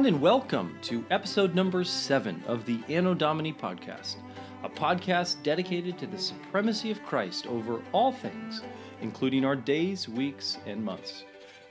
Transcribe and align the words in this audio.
Everyone, 0.00 0.14
and 0.14 0.22
welcome 0.22 0.78
to 0.80 1.04
episode 1.10 1.54
number 1.54 1.84
seven 1.84 2.42
of 2.46 2.64
the 2.64 2.80
Anno 2.88 3.12
Domini 3.12 3.52
podcast, 3.52 4.16
a 4.64 4.68
podcast 4.70 5.42
dedicated 5.42 5.98
to 5.98 6.06
the 6.06 6.16
supremacy 6.16 6.90
of 6.90 7.04
Christ 7.04 7.46
over 7.46 7.82
all 7.92 8.10
things, 8.10 8.62
including 9.02 9.44
our 9.44 9.54
days, 9.54 10.08
weeks, 10.08 10.56
and 10.64 10.82
months. 10.82 11.24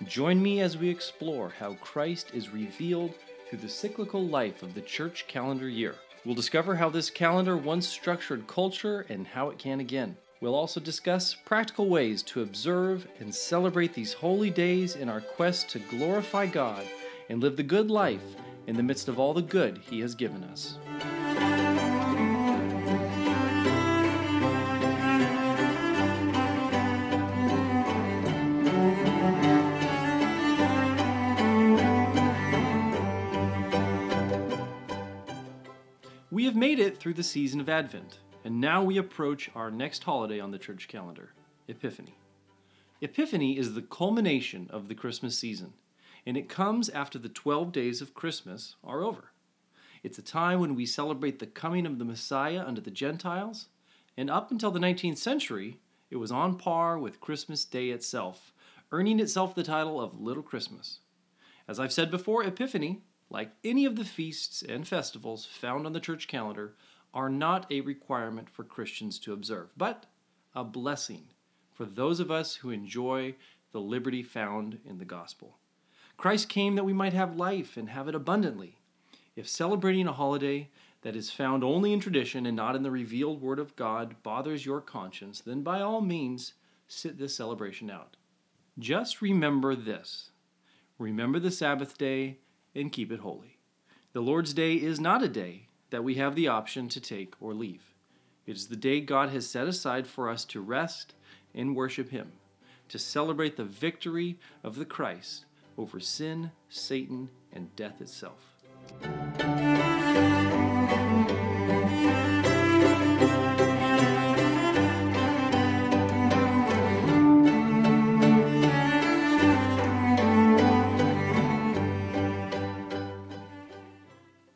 Join 0.05 0.39
me 0.43 0.61
as 0.61 0.77
we 0.77 0.89
explore 0.89 1.52
how 1.57 1.73
Christ 1.81 2.29
is 2.35 2.53
revealed 2.53 3.15
through 3.49 3.57
the 3.57 3.67
cyclical 3.67 4.23
life 4.27 4.61
of 4.61 4.75
the 4.75 4.81
church 4.81 5.25
calendar 5.27 5.67
year. 5.67 5.95
We'll 6.23 6.35
discover 6.35 6.75
how 6.75 6.91
this 6.91 7.09
calendar 7.09 7.57
once 7.57 7.88
structured 7.88 8.45
culture 8.45 9.07
and 9.09 9.25
how 9.25 9.49
it 9.49 9.57
can 9.57 9.80
again. 9.80 10.16
We'll 10.39 10.53
also 10.53 10.80
discuss 10.80 11.33
practical 11.33 11.89
ways 11.89 12.21
to 12.23 12.43
observe 12.43 13.07
and 13.19 13.33
celebrate 13.33 13.95
these 13.95 14.13
holy 14.13 14.52
days 14.52 14.97
in 14.97 15.09
our 15.09 15.21
quest 15.21 15.69
to 15.71 15.80
glorify 15.80 16.45
God 16.45 16.85
and 17.29 17.41
live 17.41 17.55
the 17.55 17.63
good 17.63 17.89
life 17.89 18.35
in 18.67 18.75
the 18.75 18.83
midst 18.83 19.07
of 19.07 19.19
all 19.19 19.33
the 19.33 19.41
good 19.41 19.77
He 19.77 20.01
has 20.01 20.15
given 20.15 20.43
us. 20.43 20.77
We 36.31 36.45
have 36.45 36.55
made 36.55 36.80
it 36.80 36.97
through 36.97 37.16
the 37.16 37.23
season 37.23 37.59
of 37.59 37.69
Advent, 37.69 38.19
and 38.44 38.61
now 38.61 38.83
we 38.83 38.97
approach 38.97 39.50
our 39.55 39.69
next 39.69 40.03
holiday 40.03 40.39
on 40.39 40.52
the 40.52 40.57
church 40.57 40.88
calendar 40.88 41.33
Epiphany. 41.67 42.16
Epiphany 43.02 43.57
is 43.57 43.73
the 43.73 43.81
culmination 43.81 44.67
of 44.72 44.88
the 44.88 44.95
Christmas 44.95 45.38
season 45.38 45.73
and 46.25 46.38
it 46.38 46.50
comes 46.50 46.89
after 46.89 47.17
the 47.17 47.30
12 47.30 47.72
days 47.72 48.02
of 48.02 48.14
Christmas 48.14 48.75
are 48.84 49.03
over. 49.03 49.31
It's 50.03 50.17
a 50.17 50.23
time 50.23 50.59
when 50.59 50.75
we 50.75 50.86
celebrate 50.86 51.39
the 51.39 51.48
coming 51.48 51.86
of 51.86 52.00
the 52.00 52.06
Messiah 52.06 52.64
unto 52.66 52.81
the 52.81 52.92
Gentiles, 52.92 53.67
and 54.17 54.30
up 54.30 54.52
until 54.52 54.72
the 54.72 54.80
19th 54.80 55.17
century, 55.17 55.80
it 56.09 56.16
was 56.17 56.31
on 56.31 56.58
par 56.58 56.97
with 56.97 57.22
Christmas 57.22 57.66
Day 57.66 57.90
itself, 57.90 58.53
earning 58.92 59.20
itself 59.20 59.53
the 59.53 59.64
title 59.64 60.02
of 60.02 60.20
Little 60.20 60.44
Christmas. 60.44 61.00
As 61.67 61.80
I've 61.80 61.94
said 61.94 62.09
before, 62.09 62.44
Epiphany, 62.44 63.03
like 63.30 63.52
any 63.64 63.86
of 63.86 63.95
the 63.95 64.06
feasts 64.06 64.64
and 64.64 64.88
festivals 64.88 65.45
found 65.45 65.86
on 65.86 65.94
the 65.94 66.00
church 66.00 66.28
calendar, 66.28 66.75
are 67.14 67.30
not 67.30 67.72
a 67.72 67.81
requirement 67.81 68.50
for 68.50 68.64
Christians 68.64 69.20
to 69.20 69.34
observe, 69.34 69.70
but 69.78 70.06
a 70.56 70.64
blessing 70.64 71.28
for 71.72 71.86
those 71.86 72.20
of 72.20 72.31
us 72.31 72.56
who 72.56 72.72
enjoy 72.72 73.36
the 73.72 73.80
liberty 73.80 74.23
found 74.23 74.80
in 74.84 74.97
the 74.97 75.06
gospel. 75.06 75.58
Christ 76.20 76.50
came 76.50 76.75
that 76.75 76.84
we 76.84 76.92
might 76.92 77.14
have 77.14 77.38
life 77.38 77.78
and 77.78 77.88
have 77.92 78.09
it 78.09 78.14
abundantly. 78.14 78.75
If 79.38 79.48
celebrating 79.48 80.06
a 80.06 80.12
holiday 80.12 80.67
that 81.02 81.16
is 81.16 81.31
found 81.31 81.64
only 81.64 81.94
in 81.94 82.02
tradition 82.02 82.45
and 82.45 82.58
not 82.58 82.75
in 82.75 82.84
the 82.84 82.92
revealed 82.92 83.42
Word 83.42 83.58
of 83.58 83.73
God 83.78 84.22
bothers 84.22 84.66
your 84.66 84.81
conscience, 84.81 85.40
then 85.40 85.62
by 85.62 85.80
all 85.80 86.02
means 86.02 86.56
sit 86.90 87.17
this 87.17 87.34
celebration 87.34 87.90
out. 87.90 88.17
Just 88.78 89.22
remember 89.22 89.75
this 89.75 90.31
remember 90.97 91.40
the 91.40 91.52
Sabbath 91.52 91.97
day 91.97 92.40
and 92.75 92.92
keep 92.92 93.14
it 93.14 93.22
holy. 93.22 93.58
The 94.12 94.20
Lord's 94.20 94.53
Day 94.53 94.74
is 94.74 95.00
not 95.00 95.24
a 95.24 95.29
day 95.29 95.68
that 95.90 96.03
we 96.03 96.16
have 96.16 96.35
the 96.35 96.50
option 96.50 96.90
to 96.90 97.00
take 97.00 97.34
or 97.40 97.53
leave. 97.53 97.94
It 98.46 98.58
is 98.58 98.68
the 98.68 98.75
day 98.75 99.00
God 99.00 99.29
has 99.29 99.50
set 99.50 99.69
aside 99.69 100.06
for 100.06 100.28
us 100.28 100.44
to 100.46 100.59
rest 100.59 101.13
and 101.56 101.78
worship 101.78 102.09
Him, 102.09 102.34
to 102.90 103.00
celebrate 103.00 103.56
the 103.56 103.63
victory 103.63 104.38
of 104.66 104.75
the 104.75 104.84
Christ 104.84 105.46
over 105.79 106.00
sin, 106.01 106.51
Satan, 106.67 107.29
and 107.53 107.73
death 107.78 108.01
itself. 108.01 108.57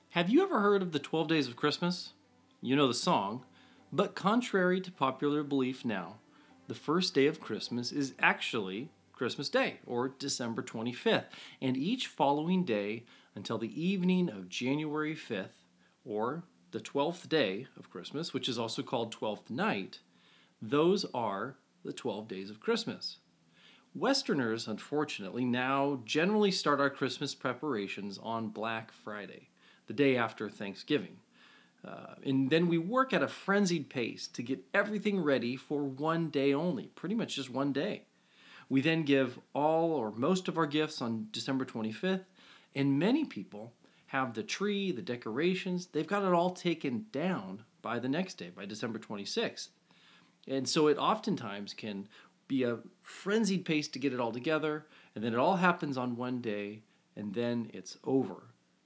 Have 0.10 0.30
you 0.30 0.44
ever 0.44 0.60
heard 0.60 0.82
of 0.82 0.92
the 0.92 1.00
12 1.00 1.30
Days 1.30 1.48
of 1.48 1.56
Christmas? 1.56 2.12
You 2.62 2.76
know 2.76 2.88
the 2.88 2.94
song, 2.94 3.46
but 3.94 4.14
contrary 4.14 4.82
to 4.82 4.92
popular 4.92 5.42
belief 5.42 5.86
now, 5.86 6.18
the 6.68 6.76
first 6.76 7.14
day 7.14 7.28
of 7.28 7.40
Christmas 7.40 7.94
is 7.94 8.14
actually 8.20 8.90
Christmas 9.24 9.48
Day, 9.48 9.78
or 9.86 10.10
December 10.10 10.62
25th, 10.62 11.28
and 11.62 11.78
each 11.78 12.08
following 12.08 12.66
day 12.66 13.06
until 13.36 13.58
the 13.58 13.82
evening 13.82 14.30
of 14.30 14.50
January 14.50 15.16
5th, 15.16 15.64
or 16.04 16.44
the 16.72 16.82
12th 16.82 17.30
day 17.30 17.68
of 17.78 17.90
Christmas, 17.90 18.34
which 18.34 18.50
is 18.50 18.60
also 18.60 18.82
called 18.82 19.16
12th 19.16 19.50
night, 19.50 20.00
those 20.62 21.06
are 21.14 21.56
the 21.86 21.94
12 21.94 22.28
days 22.28 22.50
of 22.50 22.60
Christmas. 22.60 23.20
Westerners, 23.96 24.68
unfortunately, 24.68 25.46
now 25.46 26.02
generally 26.04 26.52
start 26.52 26.82
our 26.82 26.90
Christmas 26.90 27.34
preparations 27.34 28.20
on 28.22 28.50
Black 28.50 28.92
Friday, 28.92 29.48
the 29.88 29.94
day 29.94 30.18
after 30.18 30.50
Thanksgiving. 30.50 31.16
Uh, 31.88 32.16
and 32.26 32.50
then 32.50 32.68
we 32.68 32.78
work 32.78 33.14
at 33.14 33.24
a 33.24 33.30
frenzied 33.30 33.90
pace 33.90 34.28
to 34.28 34.44
get 34.44 34.66
everything 34.74 35.22
ready 35.24 35.56
for 35.56 35.86
one 35.86 36.28
day 36.30 36.54
only, 36.54 36.88
pretty 36.88 37.16
much 37.16 37.38
just 37.38 37.50
one 37.50 37.72
day. 37.72 38.04
We 38.74 38.82
then 38.82 39.04
give 39.04 39.38
all 39.54 39.92
or 39.92 40.12
most 40.14 40.48
of 40.48 40.58
our 40.58 40.66
gifts 40.66 41.00
on 41.00 41.28
December 41.32 41.64
25th, 41.64 42.26
and 42.74 42.98
many 42.98 43.24
people 43.24 43.72
have 44.08 44.34
the 44.34 44.42
tree, 44.42 44.92
the 44.92 45.04
decorations, 45.04 45.86
they've 45.86 46.08
got 46.08 46.24
it 46.24 46.34
all 46.34 46.50
taken 46.50 47.06
down 47.12 47.66
by 47.84 48.00
the 48.00 48.10
next 48.10 48.40
day, 48.40 48.50
by 48.50 48.66
December 48.66 48.98
26th. 48.98 49.68
And 50.48 50.68
so 50.68 50.88
it 50.88 50.98
oftentimes 50.98 51.76
can 51.76 52.08
be 52.48 52.64
a 52.64 52.80
frenzied 53.04 53.64
pace 53.64 53.88
to 53.90 54.00
get 54.00 54.12
it 54.12 54.20
all 54.20 54.32
together, 54.32 54.88
and 55.14 55.24
then 55.24 55.34
it 55.34 55.40
all 55.40 55.58
happens 55.58 55.96
on 55.96 56.16
one 56.16 56.42
day, 56.42 56.82
and 57.16 57.32
then 57.32 57.70
it's 57.76 58.00
over. 58.04 58.42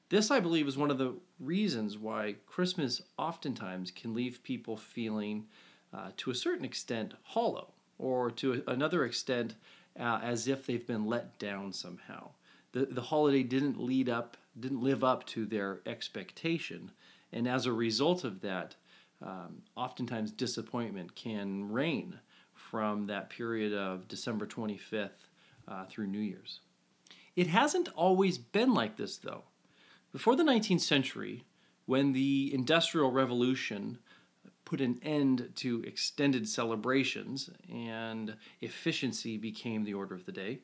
This, 0.09 0.31
I 0.31 0.41
believe, 0.41 0.67
is 0.67 0.77
one 0.77 0.91
of 0.91 0.97
the 0.97 1.15
reasons 1.39 1.97
why 1.97 2.35
Christmas 2.45 3.03
oftentimes 3.17 3.91
can 3.91 4.13
leave 4.13 4.43
people 4.43 4.75
feeling, 4.75 5.45
uh, 5.93 6.09
to 6.17 6.31
a 6.31 6.35
certain 6.35 6.65
extent, 6.65 7.13
hollow, 7.23 7.69
or 7.97 8.29
to 8.31 8.63
another 8.67 9.05
extent, 9.05 9.55
uh, 9.99 10.19
as 10.23 10.47
if 10.47 10.65
they've 10.65 10.85
been 10.85 11.05
let 11.05 11.37
down 11.39 11.73
somehow. 11.73 12.29
The, 12.71 12.85
the 12.85 13.01
holiday 13.01 13.43
didn't 13.43 13.79
lead 13.79 14.09
up, 14.09 14.37
didn't 14.59 14.83
live 14.83 15.03
up 15.03 15.25
to 15.27 15.45
their 15.45 15.81
expectation, 15.85 16.91
and 17.31 17.47
as 17.47 17.65
a 17.65 17.73
result 17.73 18.23
of 18.23 18.41
that, 18.41 18.75
um, 19.21 19.63
oftentimes 19.75 20.31
disappointment 20.31 21.15
can 21.15 21.71
reign 21.71 22.19
from 22.53 23.07
that 23.07 23.29
period 23.29 23.73
of 23.73 24.07
December 24.07 24.45
25th 24.45 25.09
uh, 25.67 25.85
through 25.85 26.07
New 26.07 26.19
Year's. 26.19 26.59
It 27.35 27.47
hasn't 27.47 27.89
always 27.95 28.37
been 28.37 28.73
like 28.73 28.97
this, 28.97 29.17
though. 29.17 29.43
Before 30.11 30.35
the 30.35 30.43
19th 30.43 30.81
century, 30.81 31.43
when 31.85 32.13
the 32.13 32.51
Industrial 32.53 33.11
Revolution 33.11 33.99
put 34.67 34.81
an 34.81 34.99
end 35.01 35.49
to 35.55 35.81
extended 35.83 36.45
celebrations 36.45 37.49
and 37.73 38.35
efficiency 38.59 39.37
became 39.37 39.85
the 39.85 39.93
order 39.93 40.13
of 40.13 40.25
the 40.25 40.31
day, 40.33 40.59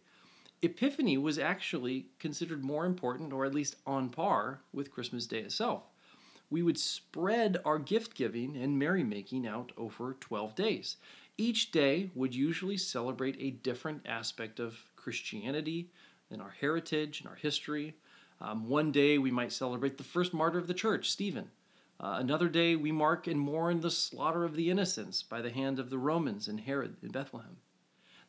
Epiphany 0.62 1.18
was 1.18 1.40
actually 1.40 2.08
considered 2.20 2.66
more 2.66 2.86
important, 2.86 3.32
or 3.32 3.46
at 3.46 3.54
least 3.54 3.78
on 3.86 4.10
par, 4.10 4.60
with 4.74 4.92
Christmas 4.92 5.26
Day 5.26 5.40
itself. 5.40 5.84
We 6.50 6.62
would 6.62 6.78
spread 6.78 7.58
our 7.64 7.80
gift 7.80 8.14
giving 8.14 8.58
and 8.58 8.78
merrymaking 8.78 9.48
out 9.48 9.72
over 9.78 10.18
12 10.20 10.54
days. 10.54 10.98
Each 11.38 11.72
day 11.72 12.12
would 12.14 12.36
usually 12.36 12.78
celebrate 12.78 13.38
a 13.40 13.52
different 13.52 14.02
aspect 14.06 14.60
of 14.60 14.84
Christianity 14.98 15.90
and 16.30 16.42
our 16.42 16.54
heritage 16.60 17.22
and 17.22 17.30
our 17.30 17.36
history. 17.36 17.96
Um, 18.42 18.68
one 18.68 18.92
day 18.92 19.18
we 19.18 19.32
might 19.32 19.54
celebrate 19.54 19.98
the 19.98 20.04
first 20.04 20.34
martyr 20.34 20.60
of 20.60 20.68
the 20.68 20.74
church, 20.74 21.10
Stephen. 21.10 21.52
Uh, 22.00 22.18
another 22.20 22.50
day 22.50 22.76
we 22.76 22.92
mark 22.92 23.28
and 23.28 23.40
mourn 23.40 23.82
the 23.82 23.92
slaughter 23.92 24.44
of 24.44 24.56
the 24.56 24.70
innocents 24.70 25.24
by 25.24 25.42
the 25.42 25.52
hand 25.52 25.80
of 25.80 25.90
the 25.90 25.98
Romans 25.98 26.48
and 26.48 26.60
Herod 26.60 26.98
in 27.02 27.10
Bethlehem. 27.10 27.58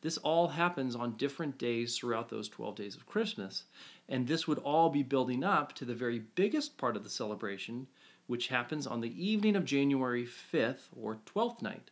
This 0.01 0.17
all 0.17 0.49
happens 0.49 0.95
on 0.95 1.17
different 1.17 1.57
days 1.57 1.97
throughout 1.97 2.29
those 2.29 2.47
12 2.47 2.75
days 2.75 2.95
of 2.95 3.07
Christmas, 3.07 3.63
and 4.07 4.27
this 4.27 4.47
would 4.47 4.59
all 4.59 4.89
be 4.89 5.01
building 5.01 5.43
up 5.43 5.73
to 5.73 5.85
the 5.85 5.95
very 5.95 6.19
biggest 6.19 6.77
part 6.77 6.95
of 6.95 7.03
the 7.03 7.09
celebration, 7.09 7.87
which 8.27 8.49
happens 8.49 8.85
on 8.85 9.01
the 9.01 9.25
evening 9.25 9.55
of 9.55 9.65
January 9.65 10.25
5th 10.25 10.89
or 10.95 11.17
12th 11.25 11.61
night, 11.61 11.89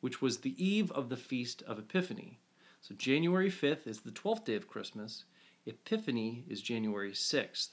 which 0.00 0.20
was 0.20 0.38
the 0.38 0.62
eve 0.62 0.92
of 0.92 1.08
the 1.08 1.16
Feast 1.16 1.62
of 1.62 1.78
Epiphany. 1.78 2.38
So 2.82 2.94
January 2.94 3.50
5th 3.50 3.86
is 3.86 4.00
the 4.00 4.10
12th 4.10 4.44
day 4.44 4.56
of 4.56 4.68
Christmas, 4.68 5.24
Epiphany 5.64 6.44
is 6.46 6.60
January 6.60 7.12
6th. 7.12 7.70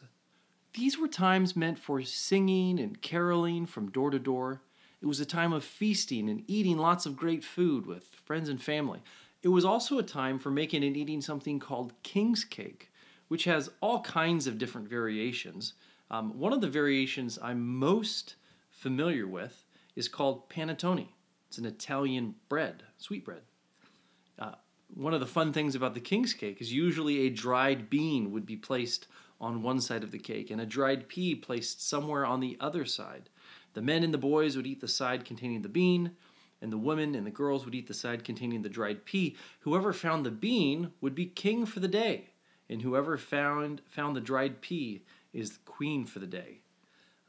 These 0.73 0.97
were 0.97 1.07
times 1.07 1.55
meant 1.55 1.79
for 1.79 2.01
singing 2.01 2.79
and 2.79 3.01
caroling 3.01 3.65
from 3.65 3.91
door 3.91 4.09
to 4.09 4.19
door. 4.19 4.61
It 5.01 5.05
was 5.05 5.19
a 5.19 5.25
time 5.25 5.51
of 5.51 5.65
feasting 5.65 6.29
and 6.29 6.43
eating 6.47 6.77
lots 6.77 7.05
of 7.05 7.17
great 7.17 7.43
food 7.43 7.85
with 7.85 8.05
friends 8.23 8.47
and 8.47 8.61
family. 8.61 9.01
It 9.43 9.49
was 9.49 9.65
also 9.65 9.97
a 9.97 10.03
time 10.03 10.39
for 10.39 10.49
making 10.49 10.83
and 10.83 10.95
eating 10.95 11.19
something 11.19 11.59
called 11.59 11.93
king's 12.03 12.45
cake, 12.45 12.91
which 13.27 13.43
has 13.45 13.69
all 13.81 14.01
kinds 14.01 14.47
of 14.47 14.57
different 14.57 14.87
variations. 14.87 15.73
Um, 16.09 16.39
one 16.39 16.53
of 16.53 16.61
the 16.61 16.69
variations 16.69 17.37
I'm 17.41 17.67
most 17.77 18.35
familiar 18.69 19.27
with 19.27 19.65
is 19.95 20.07
called 20.07 20.49
panettone. 20.49 21.07
It's 21.47 21.57
an 21.57 21.65
Italian 21.65 22.35
bread, 22.47 22.83
sweet 22.97 23.25
bread. 23.25 23.41
Uh, 24.39 24.53
one 24.93 25.13
of 25.13 25.19
the 25.19 25.25
fun 25.25 25.51
things 25.51 25.75
about 25.75 25.95
the 25.95 25.99
king's 25.99 26.33
cake 26.33 26.61
is 26.61 26.71
usually 26.71 27.19
a 27.19 27.29
dried 27.29 27.89
bean 27.89 28.31
would 28.31 28.45
be 28.45 28.55
placed 28.55 29.07
on 29.41 29.63
one 29.63 29.81
side 29.81 30.03
of 30.03 30.11
the 30.11 30.19
cake 30.19 30.51
and 30.51 30.61
a 30.61 30.65
dried 30.65 31.09
pea 31.09 31.35
placed 31.35 31.85
somewhere 31.85 32.25
on 32.25 32.39
the 32.39 32.55
other 32.59 32.85
side. 32.85 33.29
The 33.73 33.81
men 33.81 34.03
and 34.03 34.13
the 34.13 34.17
boys 34.17 34.55
would 34.55 34.67
eat 34.67 34.79
the 34.79 34.87
side 34.87 35.25
containing 35.25 35.63
the 35.63 35.69
bean, 35.69 36.11
and 36.61 36.71
the 36.71 36.77
women 36.77 37.15
and 37.15 37.25
the 37.25 37.31
girls 37.31 37.65
would 37.65 37.73
eat 37.73 37.87
the 37.87 37.93
side 37.93 38.23
containing 38.23 38.61
the 38.61 38.69
dried 38.69 39.03
pea. 39.03 39.35
Whoever 39.61 39.91
found 39.91 40.25
the 40.25 40.31
bean 40.31 40.91
would 41.01 41.15
be 41.15 41.25
king 41.25 41.65
for 41.65 41.79
the 41.79 41.87
day, 41.87 42.29
and 42.69 42.83
whoever 42.83 43.17
found 43.17 43.81
found 43.89 44.15
the 44.15 44.21
dried 44.21 44.61
pea 44.61 45.03
is 45.33 45.59
queen 45.65 46.05
for 46.05 46.19
the 46.19 46.27
day. 46.27 46.59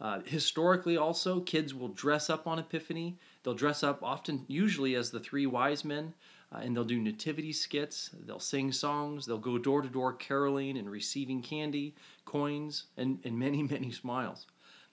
Uh, 0.01 0.21
historically, 0.25 0.97
also, 0.97 1.41
kids 1.41 1.73
will 1.73 1.89
dress 1.89 2.29
up 2.29 2.47
on 2.47 2.59
Epiphany. 2.59 3.17
They'll 3.43 3.55
dress 3.55 3.85
up 3.85 4.03
often, 4.03 4.45
usually, 4.49 4.97
as 4.97 5.13
the 5.13 5.21
three 5.21 5.47
wise 5.47 5.85
men, 5.85 6.15
uh, 6.53 6.59
and 6.59 6.77
they'll 6.77 6.85
do 6.85 7.01
nativity 7.01 7.53
skits. 7.53 8.11
They'll 8.27 8.39
sing 8.39 8.73
songs. 8.73 9.27
They'll 9.27 9.39
go 9.39 9.59
door 9.59 9.83
to 9.83 9.89
door 9.89 10.13
caroling 10.13 10.77
and 10.77 10.91
receiving 10.91 11.43
candy, 11.43 11.95
coins, 12.25 12.85
and, 12.97 13.19
and 13.25 13.39
many, 13.39 13.63
many 13.71 13.91
smiles. 13.91 14.47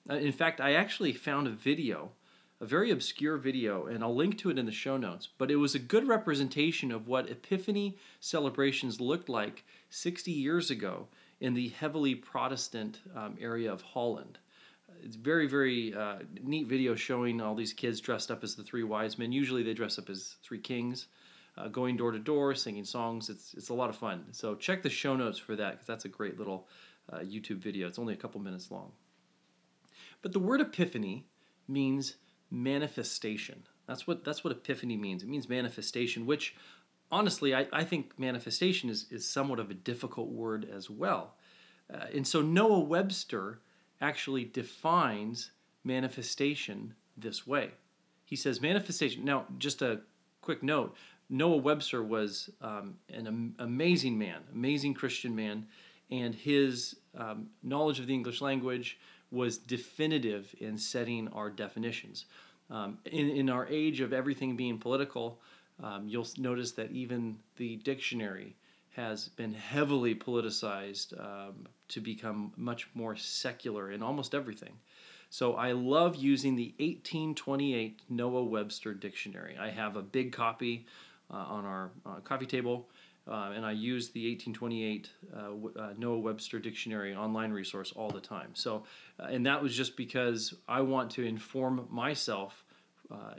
Uh, 0.09 0.15
in 0.15 0.31
fact, 0.31 0.61
I 0.61 0.73
actually 0.73 1.13
found 1.13 1.47
a 1.47 1.51
video, 1.51 2.11
a 2.61 2.65
very 2.65 2.91
obscure 2.91 3.37
video, 3.37 3.87
and 3.87 4.03
I'll 4.03 4.15
link 4.15 4.37
to 4.39 4.49
it 4.49 4.57
in 4.57 4.65
the 4.65 4.71
show 4.71 4.97
notes, 4.97 5.27
but 5.37 5.51
it 5.51 5.57
was 5.57 5.75
a 5.75 5.79
good 5.79 6.07
representation 6.07 6.91
of 6.91 7.07
what 7.07 7.29
Epiphany 7.29 7.97
celebrations 8.19 9.01
looked 9.01 9.29
like 9.29 9.63
60 9.89 10.31
years 10.31 10.71
ago 10.71 11.07
in 11.41 11.53
the 11.53 11.69
heavily 11.69 12.15
Protestant 12.15 12.99
um, 13.15 13.37
area 13.39 13.71
of 13.71 13.81
Holland 13.81 14.39
it's 15.03 15.15
very 15.15 15.47
very 15.47 15.93
uh, 15.93 16.17
neat 16.43 16.67
video 16.67 16.95
showing 16.95 17.41
all 17.41 17.55
these 17.55 17.73
kids 17.73 18.01
dressed 18.01 18.31
up 18.31 18.43
as 18.43 18.55
the 18.55 18.63
three 18.63 18.83
wise 18.83 19.17
men. 19.17 19.31
Usually 19.31 19.63
they 19.63 19.73
dress 19.73 19.99
up 19.99 20.09
as 20.09 20.35
three 20.43 20.59
kings, 20.59 21.07
uh, 21.59 21.67
going 21.67 21.97
door 21.97 22.11
to 22.11 22.19
door 22.19 22.55
singing 22.55 22.85
songs. 22.85 23.29
It's 23.29 23.53
it's 23.53 23.69
a 23.69 23.73
lot 23.73 23.89
of 23.89 23.95
fun. 23.95 24.25
So 24.31 24.55
check 24.55 24.81
the 24.83 24.89
show 24.89 25.15
notes 25.15 25.37
for 25.37 25.55
that 25.55 25.71
because 25.73 25.87
that's 25.87 26.05
a 26.05 26.09
great 26.09 26.37
little 26.37 26.67
uh, 27.11 27.19
YouTube 27.19 27.57
video. 27.57 27.87
It's 27.87 27.99
only 27.99 28.13
a 28.13 28.17
couple 28.17 28.39
minutes 28.39 28.71
long. 28.71 28.91
But 30.21 30.33
the 30.33 30.39
word 30.39 30.61
epiphany 30.61 31.27
means 31.67 32.15
manifestation. 32.51 33.63
That's 33.87 34.07
what 34.07 34.23
that's 34.23 34.43
what 34.43 34.51
epiphany 34.51 34.97
means. 34.97 35.23
It 35.23 35.29
means 35.29 35.49
manifestation, 35.49 36.25
which 36.25 36.55
honestly 37.11 37.53
I, 37.55 37.67
I 37.73 37.83
think 37.83 38.17
manifestation 38.17 38.89
is, 38.89 39.07
is 39.11 39.27
somewhat 39.27 39.59
of 39.59 39.69
a 39.69 39.73
difficult 39.73 40.29
word 40.29 40.69
as 40.73 40.89
well. 40.89 41.35
Uh, 41.91 42.05
and 42.13 42.27
so 42.27 42.41
Noah 42.41 42.81
Webster 42.81 43.61
actually 44.01 44.45
defines 44.45 45.51
manifestation 45.83 46.93
this 47.17 47.47
way. 47.47 47.71
He 48.23 48.35
says 48.35 48.61
manifestation. 48.61 49.25
Now, 49.25 49.45
just 49.57 49.81
a 49.81 50.01
quick 50.41 50.61
note 50.61 50.95
Noah 51.29 51.57
Webster 51.57 52.03
was 52.03 52.49
um, 52.61 52.95
an 53.09 53.27
am- 53.27 53.55
amazing 53.59 54.17
man, 54.17 54.41
amazing 54.53 54.93
Christian 54.93 55.35
man, 55.35 55.67
and 56.09 56.33
his 56.33 56.95
um, 57.15 57.47
knowledge 57.61 57.99
of 57.99 58.07
the 58.07 58.13
English 58.13 58.41
language 58.41 58.99
was 59.31 59.57
definitive 59.57 60.55
in 60.59 60.77
setting 60.77 61.27
our 61.29 61.49
definitions. 61.49 62.25
Um, 62.71 62.97
in, 63.05 63.29
in 63.29 63.49
our 63.49 63.67
age 63.67 64.01
of 64.01 64.11
everything 64.11 64.55
being 64.55 64.79
political, 64.79 65.39
um, 65.83 66.07
you'll 66.07 66.27
notice 66.37 66.71
that 66.73 66.91
even 66.91 67.37
the 67.57 67.77
dictionary 67.77 68.55
has 68.95 69.29
been 69.29 69.53
heavily 69.53 70.15
politicized 70.15 71.19
um, 71.19 71.67
to 71.87 72.01
become 72.01 72.51
much 72.57 72.89
more 72.95 73.15
secular 73.15 73.91
in 73.91 74.01
almost 74.01 74.33
everything. 74.33 74.73
So 75.29 75.53
I 75.53 75.73
love 75.73 76.15
using 76.15 76.55
the 76.55 76.73
1828 76.79 78.01
Noah 78.09 78.43
Webster 78.43 78.95
Dictionary. 78.95 79.57
I 79.59 79.69
have 79.69 79.95
a 79.95 80.01
big 80.01 80.31
copy 80.31 80.87
uh, 81.31 81.37
on 81.37 81.65
our 81.65 81.91
uh, 82.05 82.15
coffee 82.21 82.45
table, 82.45 82.89
uh, 83.27 83.51
and 83.55 83.65
I 83.65 83.71
use 83.71 84.09
the 84.09 84.29
1828 84.31 85.09
uh, 85.35 85.79
uh, 85.79 85.93
Noah 85.97 86.19
Webster 86.19 86.59
Dictionary 86.59 87.15
online 87.15 87.51
resource 87.51 87.93
all 87.95 88.09
the 88.09 88.21
time. 88.21 88.49
So, 88.53 88.83
and 89.19 89.45
that 89.45 89.61
was 89.61 89.75
just 89.75 89.95
because 89.95 90.53
I 90.67 90.81
want 90.81 91.11
to 91.11 91.23
inform 91.23 91.87
myself 91.89 92.63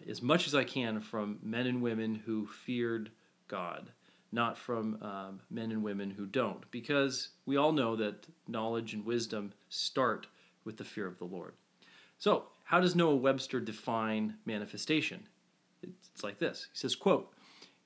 as 0.09 0.21
much 0.21 0.49
as 0.49 0.55
I 0.55 0.65
can 0.65 1.01
from 1.01 1.39
men 1.43 1.67
and 1.67 1.81
women 1.81 2.17
who 2.17 2.47
feared 2.47 3.11
God 3.47 3.93
not 4.33 4.57
from 4.57 4.99
um, 5.03 5.41
men 5.51 5.73
and 5.73 5.83
women 5.83 6.11
who 6.11 6.27
don't, 6.27 6.69
because 6.71 7.31
we 7.47 7.57
all 7.57 7.73
know 7.73 7.97
that 7.97 8.27
knowledge 8.47 8.95
and 8.95 9.05
wisdom 9.05 9.53
start 9.69 10.27
with 10.65 10.77
the 10.77 10.85
fear 10.85 11.07
of 11.07 11.19
the 11.19 11.25
Lord. 11.25 11.55
So, 12.19 12.45
how 12.65 12.81
does 12.81 12.95
Noah 12.95 13.17
Webster 13.17 13.61
define 13.61 14.37
manifestation? 14.45 15.27
It's 15.83 16.23
like 16.23 16.39
this. 16.39 16.69
He 16.73 16.79
says, 16.79 16.95
quote, 16.95 17.33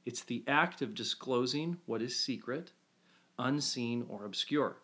"It's 0.05 0.23
the 0.23 0.45
act 0.47 0.83
of 0.83 0.95
disclosing 0.95 1.79
what 1.87 2.03
is 2.03 2.19
secret, 2.19 2.73
unseen 3.39 4.05
or 4.09 4.25
obscure. 4.25 4.77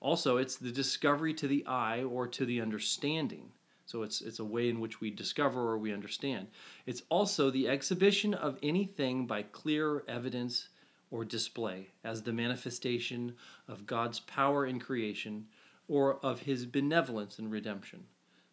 Also, 0.00 0.36
it's 0.36 0.56
the 0.56 0.72
discovery 0.72 1.34
to 1.34 1.46
the 1.46 1.64
eye 1.66 2.02
or 2.02 2.26
to 2.28 2.44
the 2.44 2.60
understanding." 2.60 3.52
So 3.84 4.02
it's 4.02 4.20
it's 4.22 4.38
a 4.38 4.44
way 4.44 4.68
in 4.68 4.80
which 4.80 5.00
we 5.00 5.10
discover 5.10 5.60
or 5.60 5.76
we 5.76 5.92
understand. 5.92 6.48
It's 6.86 7.02
also 7.08 7.50
the 7.50 7.68
exhibition 7.68 8.32
of 8.32 8.58
anything 8.62 9.26
by 9.26 9.42
clear 9.42 10.02
evidence 10.08 10.68
or 11.10 11.24
display 11.24 11.90
as 12.02 12.22
the 12.22 12.32
manifestation 12.32 13.36
of 13.68 13.86
God's 13.86 14.20
power 14.20 14.64
in 14.64 14.80
creation 14.80 15.46
or 15.88 16.16
of 16.24 16.40
his 16.40 16.64
benevolence 16.64 17.38
in 17.38 17.50
redemption. 17.50 18.06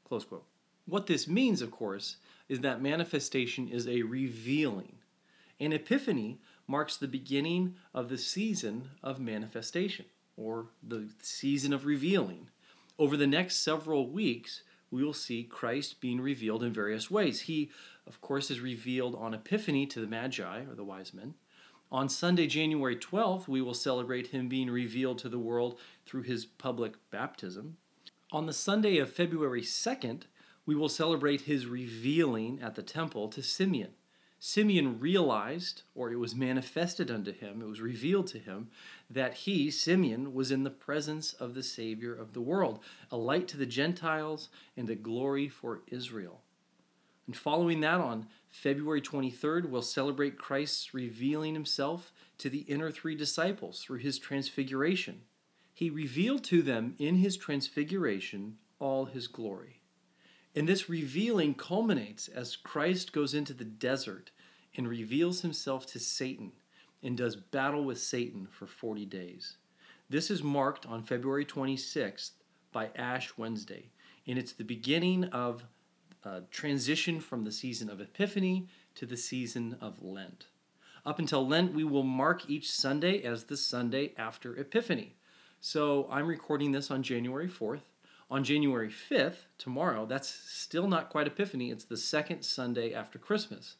Close 0.03 0.25
quote. 0.25 0.45
What 0.85 1.07
this 1.07 1.27
means, 1.27 1.61
of 1.61 1.71
course, 1.71 2.17
is 2.49 2.59
that 2.59 2.81
manifestation 2.81 3.69
is 3.69 3.87
a 3.87 4.01
revealing. 4.01 4.98
An 5.59 5.73
epiphany 5.73 6.39
marks 6.67 6.95
the 6.95 7.07
beginning 7.07 7.75
of 7.93 8.07
the 8.07 8.17
season 8.17 8.91
of 9.03 9.19
manifestation, 9.19 10.05
or 10.37 10.67
the 10.81 11.09
season 11.21 11.73
of 11.73 11.85
revealing. 11.85 12.47
Over 12.97 13.17
the 13.17 13.27
next 13.27 13.57
several 13.57 14.09
weeks, 14.09 14.63
we 14.89 15.03
will 15.03 15.13
see 15.13 15.43
Christ 15.43 15.99
being 15.99 16.21
revealed 16.21 16.63
in 16.63 16.71
various 16.71 17.11
ways. 17.11 17.41
He, 17.41 17.71
of 18.07 18.21
course, 18.21 18.49
is 18.49 18.61
revealed 18.61 19.15
on 19.15 19.33
Epiphany 19.33 19.85
to 19.87 19.99
the 19.99 20.07
Magi, 20.07 20.61
or 20.61 20.75
the 20.75 20.83
wise 20.83 21.13
men. 21.13 21.33
On 21.91 22.07
Sunday, 22.07 22.47
January 22.47 22.95
12th, 22.95 23.47
we 23.47 23.61
will 23.61 23.73
celebrate 23.73 24.27
him 24.27 24.47
being 24.47 24.69
revealed 24.69 25.17
to 25.19 25.29
the 25.29 25.39
world 25.39 25.77
through 26.05 26.21
his 26.21 26.45
public 26.45 26.93
baptism. 27.11 27.77
On 28.31 28.45
the 28.45 28.53
Sunday 28.53 28.97
of 28.97 29.11
February 29.11 29.61
2nd, 29.61 30.23
we 30.65 30.75
will 30.75 30.89
celebrate 30.89 31.41
his 31.41 31.65
revealing 31.65 32.59
at 32.61 32.75
the 32.75 32.83
temple 32.83 33.27
to 33.29 33.41
Simeon. 33.41 33.91
Simeon 34.39 34.99
realized, 34.99 35.83
or 35.93 36.11
it 36.11 36.15
was 36.15 36.33
manifested 36.33 37.11
unto 37.11 37.33
him, 37.33 37.61
it 37.61 37.67
was 37.67 37.81
revealed 37.81 38.27
to 38.27 38.39
him, 38.39 38.69
that 39.09 39.33
he, 39.33 39.69
Simeon, 39.69 40.33
was 40.33 40.49
in 40.49 40.63
the 40.63 40.69
presence 40.69 41.33
of 41.33 41.53
the 41.53 41.63
Savior 41.63 42.15
of 42.15 42.33
the 42.33 42.41
world, 42.41 42.79
a 43.11 43.17
light 43.17 43.49
to 43.49 43.57
the 43.57 43.65
Gentiles 43.65 44.47
and 44.77 44.89
a 44.89 44.95
glory 44.95 45.49
for 45.49 45.81
Israel. 45.87 46.41
And 47.27 47.35
following 47.35 47.81
that, 47.81 47.99
on 47.99 48.27
February 48.49 49.01
23rd, 49.01 49.69
we'll 49.69 49.81
celebrate 49.81 50.37
Christ's 50.37 50.93
revealing 50.93 51.53
himself 51.53 52.11
to 52.39 52.49
the 52.49 52.61
inner 52.61 52.89
three 52.89 53.15
disciples 53.15 53.81
through 53.81 53.99
his 53.99 54.17
transfiguration. 54.17 55.21
He 55.73 55.89
revealed 55.89 56.43
to 56.45 56.61
them 56.61 56.95
in 56.97 57.17
his 57.17 57.37
transfiguration 57.37 58.57
all 58.79 59.05
his 59.05 59.27
glory. 59.27 59.78
And 60.55 60.67
this 60.67 60.89
revealing 60.89 61.53
culminates 61.53 62.27
as 62.27 62.55
Christ 62.55 63.13
goes 63.13 63.33
into 63.33 63.53
the 63.53 63.65
desert 63.65 64.31
and 64.75 64.87
reveals 64.87 65.41
himself 65.41 65.85
to 65.87 65.99
Satan 65.99 66.51
and 67.03 67.17
does 67.17 67.35
battle 67.35 67.83
with 67.83 67.99
Satan 67.99 68.47
for 68.49 68.65
40 68.65 69.05
days. 69.05 69.57
This 70.09 70.31
is 70.31 70.43
marked 70.43 70.85
on 70.85 71.03
February 71.03 71.45
26th 71.45 72.31
by 72.71 72.89
Ash 72.95 73.37
Wednesday, 73.37 73.89
and 74.27 74.37
it's 74.37 74.53
the 74.53 74.63
beginning 74.63 75.25
of 75.25 75.63
uh, 76.23 76.41
transition 76.51 77.19
from 77.19 77.43
the 77.43 77.51
season 77.51 77.89
of 77.89 78.01
Epiphany 78.01 78.67
to 78.95 79.05
the 79.05 79.17
season 79.17 79.77
of 79.79 80.01
Lent. 80.01 80.47
Up 81.05 81.19
until 81.19 81.47
Lent, 81.47 81.73
we 81.73 81.83
will 81.83 82.03
mark 82.03 82.49
each 82.49 82.69
Sunday 82.69 83.21
as 83.23 83.45
the 83.45 83.55
Sunday 83.55 84.13
after 84.17 84.57
Epiphany. 84.57 85.15
So 85.61 86.07
I'm 86.11 86.27
recording 86.27 86.71
this 86.71 86.91
on 86.91 87.03
January 87.03 87.47
4th. 87.47 87.81
On 88.31 88.43
January 88.43 88.89
5th, 88.89 89.45
tomorrow, 89.57 90.05
that's 90.05 90.29
still 90.29 90.87
not 90.87 91.09
quite 91.09 91.25
Epiphany, 91.25 91.71
it's 91.71 91.85
the 91.85 91.97
second 91.97 92.43
Sunday 92.43 92.93
after 92.93 93.17
Christmas. 93.17 93.75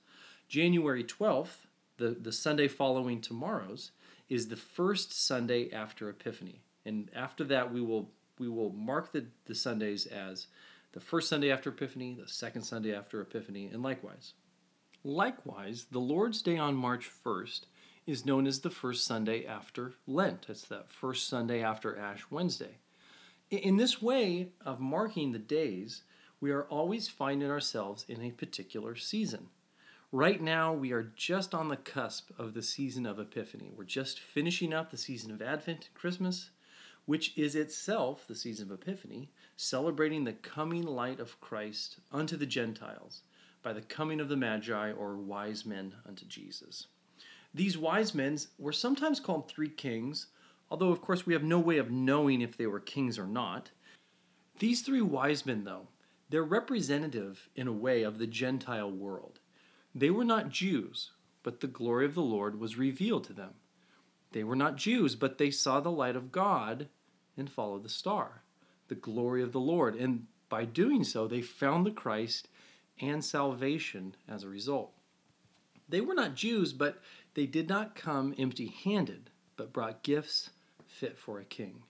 January 0.47 1.03
12th, 1.03 1.67
the, 1.97 2.09
the 2.09 2.31
Sunday 2.31 2.67
following 2.67 3.21
tomorrow's, 3.21 3.91
is 4.27 4.47
the 4.47 4.55
first 4.55 5.13
Sunday 5.13 5.69
after 5.71 6.09
Epiphany. 6.09 6.61
And 6.85 7.11
after 7.15 7.43
that, 7.45 7.71
we 7.71 7.81
will 7.81 8.09
we 8.39 8.47
will 8.47 8.71
mark 8.71 9.11
the, 9.11 9.25
the 9.45 9.53
Sundays 9.53 10.05
as 10.05 10.47
the 10.93 10.99
first 11.01 11.27
Sunday 11.27 11.51
after 11.51 11.69
Epiphany, 11.69 12.17
the 12.19 12.27
second 12.27 12.63
Sunday 12.63 12.95
after 12.95 13.21
Epiphany, 13.21 13.67
and 13.67 13.83
likewise. 13.83 14.33
Likewise, 15.03 15.87
the 15.91 15.99
Lord's 15.99 16.41
Day 16.41 16.57
on 16.57 16.73
March 16.75 17.09
1st 17.23 17.65
is 18.07 18.25
known 18.25 18.47
as 18.47 18.61
the 18.61 18.69
first 18.69 19.05
Sunday 19.05 19.45
after 19.45 19.93
Lent. 20.07 20.47
It's 20.49 20.63
that 20.63 20.89
first 20.89 21.27
Sunday 21.27 21.61
after 21.61 21.97
Ash 21.97 22.25
Wednesday. 22.31 22.77
In 23.51 23.77
this 23.77 23.99
way 23.99 24.49
of 24.63 24.79
marking 24.79 25.31
the 25.31 25.39
days, 25.39 26.03
we 26.39 26.51
are 26.51 26.65
always 26.65 27.07
finding 27.07 27.49
ourselves 27.49 28.05
in 28.07 28.21
a 28.21 28.29
particular 28.29 28.95
season. 28.95 29.47
Right 30.11 30.39
now, 30.39 30.71
we 30.71 30.91
are 30.91 31.11
just 31.15 31.55
on 31.55 31.67
the 31.67 31.75
cusp 31.75 32.29
of 32.37 32.53
the 32.53 32.61
season 32.61 33.07
of 33.07 33.17
Epiphany. 33.17 33.71
We're 33.75 33.85
just 33.85 34.19
finishing 34.19 34.71
up 34.71 34.91
the 34.91 34.97
season 34.97 35.31
of 35.31 35.41
Advent 35.41 35.85
and 35.85 35.93
Christmas, 35.95 36.51
which 37.07 37.35
is 37.35 37.55
itself 37.55 38.27
the 38.27 38.35
season 38.35 38.71
of 38.71 38.79
Epiphany, 38.81 39.31
celebrating 39.57 40.25
the 40.25 40.33
coming 40.33 40.83
light 40.83 41.19
of 41.19 41.41
Christ 41.41 41.97
unto 42.11 42.37
the 42.37 42.45
Gentiles 42.45 43.23
by 43.63 43.73
the 43.73 43.81
coming 43.81 44.19
of 44.19 44.29
the 44.29 44.37
Magi 44.37 44.91
or 44.91 45.17
wise 45.17 45.65
men 45.65 45.95
unto 46.07 46.23
Jesus. 46.25 46.85
These 47.51 47.79
wise 47.79 48.13
men 48.13 48.37
were 48.59 48.71
sometimes 48.71 49.19
called 49.19 49.49
three 49.49 49.69
kings, 49.69 50.27
although, 50.71 50.91
of 50.91 51.01
course, 51.01 51.25
we 51.25 51.33
have 51.33 51.43
no 51.43 51.59
way 51.59 51.77
of 51.77 51.91
knowing 51.91 52.41
if 52.41 52.57
they 52.57 52.67
were 52.67 52.79
kings 52.79 53.17
or 53.17 53.27
not. 53.27 53.71
These 54.59 54.81
three 54.81 55.01
wise 55.01 55.45
men, 55.45 55.63
though, 55.63 55.88
they're 56.29 56.43
representative 56.43 57.49
in 57.55 57.67
a 57.67 57.73
way 57.73 58.03
of 58.03 58.19
the 58.19 58.27
Gentile 58.27 58.91
world. 58.91 59.39
They 59.95 60.09
were 60.09 60.25
not 60.25 60.49
Jews, 60.49 61.11
but 61.41 61.59
the 61.59 61.67
glory 61.67 62.05
of 62.05 62.13
the 62.13 62.21
Lord 62.21 62.59
was 62.59 62.77
revealed 62.77 63.23
to 63.25 63.33
them. 63.33 63.55
They 64.31 64.43
were 64.43 64.55
not 64.55 64.75
Jews, 64.75 65.15
but 65.15 65.38
they 65.38 65.49
saw 65.49 65.79
the 65.79 65.91
light 65.91 66.15
of 66.15 66.31
God 66.31 66.88
and 67.35 67.49
followed 67.49 67.83
the 67.83 67.89
star, 67.89 68.43
the 68.88 68.95
glory 68.95 69.41
of 69.41 69.53
the 69.53 69.59
Lord. 69.59 69.95
And 69.95 70.27
by 70.49 70.65
doing 70.65 71.03
so, 71.03 71.27
they 71.27 71.41
found 71.41 71.85
the 71.85 71.91
Christ 71.91 72.47
and 72.99 73.25
salvation 73.25 74.15
as 74.27 74.43
a 74.43 74.49
result. 74.49 74.91
They 75.88 76.01
were 76.01 76.13
not 76.13 76.35
Jews, 76.35 76.73
but 76.73 77.01
they 77.33 77.47
did 77.47 77.67
not 77.67 77.95
come 77.95 78.35
empty 78.38 78.67
handed, 78.67 79.31
but 79.55 79.73
brought 79.73 80.03
gifts 80.03 80.51
fit 80.99 81.17
for 81.17 81.39
a 81.39 81.45
king. 81.45 81.83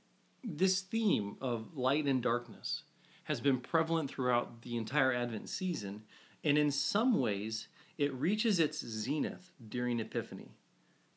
This 0.43 0.81
theme 0.81 1.35
of 1.41 1.75
light 1.75 2.05
and 2.05 2.21
darkness 2.21 2.83
has 3.23 3.41
been 3.41 3.59
prevalent 3.59 4.09
throughout 4.09 4.61
the 4.61 4.77
entire 4.77 5.11
Advent 5.11 5.49
season, 5.49 6.03
and 6.43 6.57
in 6.57 6.69
some 6.69 7.19
ways, 7.19 7.67
it 7.97 8.13
reaches 8.13 8.59
its 8.59 8.85
zenith 8.85 9.51
during 9.67 9.99
Epiphany. 9.99 10.51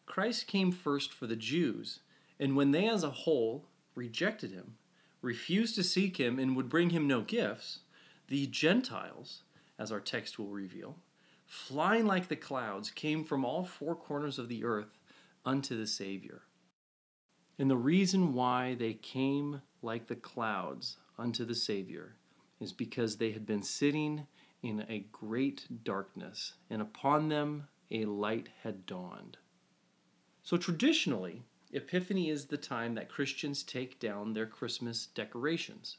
Christ 0.06 0.46
came 0.46 0.72
first 0.72 1.12
for 1.12 1.26
the 1.26 1.37
Jews, 1.37 2.00
and 2.40 2.56
when 2.56 2.70
they 2.70 2.88
as 2.88 3.04
a 3.04 3.11
whole 3.11 3.66
rejected 3.94 4.50
him, 4.50 4.75
refused 5.20 5.75
to 5.75 5.84
seek 5.84 6.16
him, 6.16 6.38
and 6.38 6.56
would 6.56 6.68
bring 6.68 6.90
him 6.90 7.06
no 7.06 7.20
gifts, 7.20 7.80
the 8.28 8.46
Gentiles, 8.46 9.42
as 9.78 9.92
our 9.92 10.00
text 10.00 10.38
will 10.38 10.49
reveal, 10.49 10.96
flying 11.46 12.06
like 12.06 12.28
the 12.28 12.37
clouds, 12.37 12.90
came 12.90 13.22
from 13.22 13.44
all 13.44 13.64
four 13.64 13.94
corners 13.94 14.38
of 14.38 14.49
the 14.49 14.64
earth 14.64 14.99
unto 15.44 15.76
the 15.76 15.87
Savior. 15.87 16.42
And 17.59 17.71
the 17.71 17.76
reason 17.76 18.35
why 18.35 18.75
they 18.75 18.94
came 18.94 19.62
like 19.82 20.06
the 20.06 20.16
clouds 20.16 20.97
unto 21.18 21.44
the 21.44 21.54
Savior 21.54 22.16
is 22.61 22.73
because 22.73 23.16
they 23.16 23.32
had 23.32 23.44
been 23.44 23.62
sitting 23.62 24.26
in 24.62 24.87
a 24.88 25.06
great 25.12 25.66
darkness, 25.85 26.54
and 26.71 26.80
upon 26.80 27.28
them 27.28 27.68
a 27.90 28.04
light 28.04 28.49
had 28.62 28.87
dawned. 28.87 29.37
So 30.42 30.56
traditionally, 30.56 31.42
Epiphany 31.73 32.30
is 32.30 32.47
the 32.47 32.56
time 32.56 32.94
that 32.94 33.09
Christians 33.09 33.62
take 33.62 33.99
down 33.99 34.32
their 34.32 34.47
Christmas 34.47 35.06
decorations. 35.06 35.97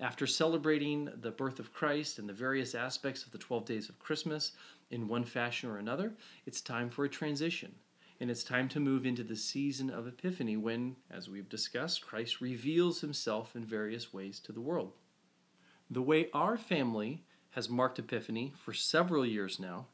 After 0.00 0.26
celebrating 0.26 1.10
the 1.20 1.30
birth 1.32 1.58
of 1.58 1.72
Christ 1.72 2.18
and 2.18 2.28
the 2.28 2.32
various 2.32 2.74
aspects 2.74 3.24
of 3.24 3.32
the 3.32 3.38
12 3.38 3.64
days 3.64 3.88
of 3.88 3.98
Christmas 3.98 4.52
in 4.90 5.08
one 5.08 5.24
fashion 5.24 5.68
or 5.68 5.78
another, 5.78 6.14
it's 6.46 6.60
time 6.60 6.88
for 6.88 7.04
a 7.04 7.08
transition. 7.08 7.74
And 8.20 8.30
it's 8.30 8.42
time 8.42 8.68
to 8.70 8.80
move 8.80 9.06
into 9.06 9.22
the 9.22 9.36
season 9.36 9.90
of 9.90 10.06
Epiphany 10.06 10.56
when, 10.56 10.96
as 11.10 11.28
we've 11.28 11.48
discussed, 11.48 12.04
Christ 12.04 12.40
reveals 12.40 13.00
himself 13.00 13.54
in 13.54 13.64
various 13.64 14.12
ways 14.12 14.40
to 14.40 14.52
the 14.52 14.60
world. 14.60 14.92
The 15.90 16.02
way 16.02 16.28
our 16.34 16.56
family 16.56 17.24
has 17.50 17.68
marked 17.68 17.98
Epiphany 17.98 18.52
for 18.64 18.72
several 18.72 19.24
years 19.24 19.60
now 19.60 19.86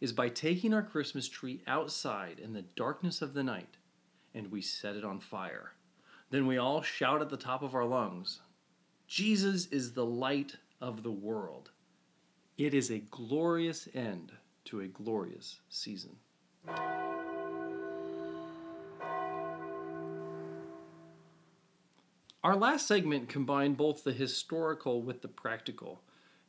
is 0.00 0.12
by 0.12 0.28
taking 0.28 0.74
our 0.74 0.82
Christmas 0.82 1.28
tree 1.28 1.62
outside 1.66 2.38
in 2.38 2.52
the 2.52 2.62
darkness 2.62 3.22
of 3.22 3.34
the 3.34 3.42
night 3.42 3.76
and 4.34 4.50
we 4.50 4.60
set 4.60 4.96
it 4.96 5.04
on 5.04 5.20
fire. 5.20 5.72
Then 6.30 6.46
we 6.46 6.58
all 6.58 6.82
shout 6.82 7.22
at 7.22 7.30
the 7.30 7.36
top 7.36 7.62
of 7.62 7.74
our 7.74 7.84
lungs 7.84 8.40
Jesus 9.06 9.66
is 9.66 9.92
the 9.92 10.04
light 10.04 10.54
of 10.82 11.02
the 11.02 11.10
world. 11.10 11.70
It 12.58 12.74
is 12.74 12.90
a 12.90 12.98
glorious 12.98 13.88
end 13.94 14.32
to 14.66 14.80
a 14.80 14.86
glorious 14.86 15.60
season. 15.70 16.16
Our 22.48 22.56
last 22.56 22.86
segment 22.86 23.28
combined 23.28 23.76
both 23.76 24.04
the 24.04 24.12
historical 24.14 25.02
with 25.02 25.20
the 25.20 25.28
practical. 25.28 26.00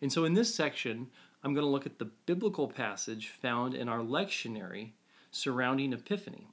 And 0.01 0.10
so 0.10 0.24
in 0.24 0.34
this 0.34 0.56
section, 0.56 1.08
I'm 1.44 1.53
going 1.53 1.65
to 1.65 1.70
look 1.70 1.86
at 1.86 2.00
the 2.00 2.12
biblical 2.25 2.70
passage 2.70 3.27
found 3.27 3.74
in 3.75 3.89
our 3.89 4.00
lectionary 4.00 4.91
surrounding 5.29 5.91
Epiphany. 5.91 6.48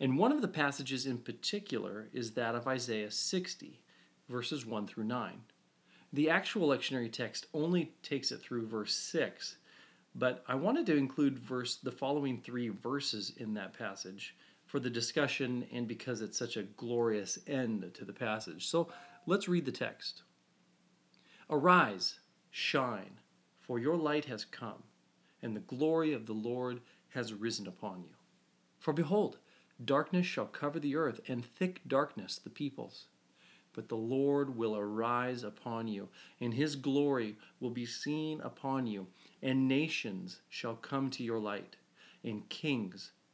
And 0.00 0.16
one 0.16 0.32
of 0.32 0.40
the 0.40 0.48
passages 0.48 1.04
in 1.04 1.18
particular 1.18 2.08
is 2.14 2.30
that 2.30 2.54
of 2.54 2.66
Isaiah 2.66 3.10
60, 3.10 3.82
verses 4.26 4.64
1 4.64 4.86
through 4.86 5.04
9. 5.04 5.42
The 6.14 6.30
actual 6.30 6.68
lectionary 6.68 7.12
text 7.12 7.44
only 7.52 7.92
takes 8.02 8.32
it 8.32 8.40
through 8.40 8.68
verse 8.68 8.94
6, 8.94 9.58
but 10.14 10.42
I 10.48 10.54
wanted 10.54 10.86
to 10.86 10.96
include 10.96 11.38
verse 11.38 11.76
the 11.76 11.92
following 11.92 12.40
three 12.40 12.70
verses 12.70 13.34
in 13.36 13.52
that 13.52 13.78
passage 13.78 14.34
for 14.68 14.78
the 14.78 14.88
discussion 14.88 15.66
and 15.72 15.88
because 15.88 16.20
it's 16.20 16.38
such 16.38 16.56
a 16.56 16.62
glorious 16.62 17.40
end 17.48 17.90
to 17.94 18.04
the 18.04 18.12
passage. 18.12 18.68
So 18.68 18.88
let's 19.26 19.48
read 19.48 19.64
the 19.64 19.72
text. 19.72 20.22
Arise, 21.50 22.20
shine, 22.52 23.18
for 23.58 23.80
your 23.80 23.96
light 23.96 24.26
has 24.26 24.44
come, 24.44 24.84
and 25.42 25.56
the 25.56 25.60
glory 25.60 26.12
of 26.12 26.26
the 26.26 26.32
Lord 26.32 26.80
has 27.08 27.34
risen 27.34 27.66
upon 27.66 28.02
you. 28.02 28.14
For 28.78 28.92
behold, 28.92 29.38
Darkness 29.84 30.26
shall 30.26 30.46
cover 30.46 30.80
the 30.80 30.96
earth, 30.96 31.20
and 31.28 31.44
thick 31.44 31.82
darkness 31.86 32.36
the 32.36 32.50
peoples. 32.50 33.06
But 33.72 33.88
the 33.88 33.96
Lord 33.96 34.56
will 34.56 34.76
arise 34.76 35.44
upon 35.44 35.86
you, 35.86 36.08
and 36.40 36.52
his 36.52 36.74
glory 36.74 37.36
will 37.60 37.70
be 37.70 37.86
seen 37.86 38.40
upon 38.40 38.88
you, 38.88 39.06
and 39.40 39.68
nations 39.68 40.40
shall 40.48 40.74
come 40.74 41.10
to 41.10 41.22
your 41.22 41.38
light, 41.38 41.76
and 42.24 42.48
kings 42.48 43.12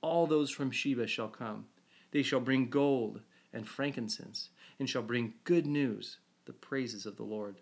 All 0.00 0.26
those 0.26 0.50
from 0.50 0.70
Sheba 0.70 1.06
shall 1.06 1.28
come. 1.28 1.66
They 2.10 2.22
shall 2.22 2.40
bring 2.40 2.70
gold 2.70 3.20
and 3.52 3.66
frankincense, 3.66 4.50
and 4.78 4.88
shall 4.88 5.02
bring 5.02 5.34
good 5.44 5.66
news, 5.66 6.18
the 6.44 6.52
praises 6.52 7.06
of 7.06 7.16
the 7.16 7.24
Lord. 7.24 7.56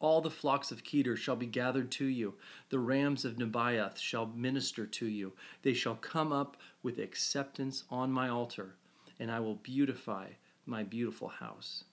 All 0.00 0.22
the 0.22 0.30
flocks 0.30 0.70
of 0.70 0.82
Kedar 0.82 1.16
shall 1.16 1.36
be 1.36 1.46
gathered 1.46 1.90
to 1.92 2.06
you. 2.06 2.34
The 2.70 2.78
rams 2.78 3.26
of 3.26 3.36
Nebaioth 3.36 3.98
shall 3.98 4.26
minister 4.26 4.86
to 4.86 5.06
you. 5.06 5.34
They 5.62 5.74
shall 5.74 5.96
come 5.96 6.32
up 6.32 6.56
with 6.82 6.98
acceptance 6.98 7.84
on 7.90 8.10
my 8.10 8.28
altar, 8.28 8.76
and 9.18 9.30
I 9.30 9.40
will 9.40 9.56
beautify 9.56 10.28
my 10.64 10.84
beautiful 10.84 11.28
house. 11.28 11.84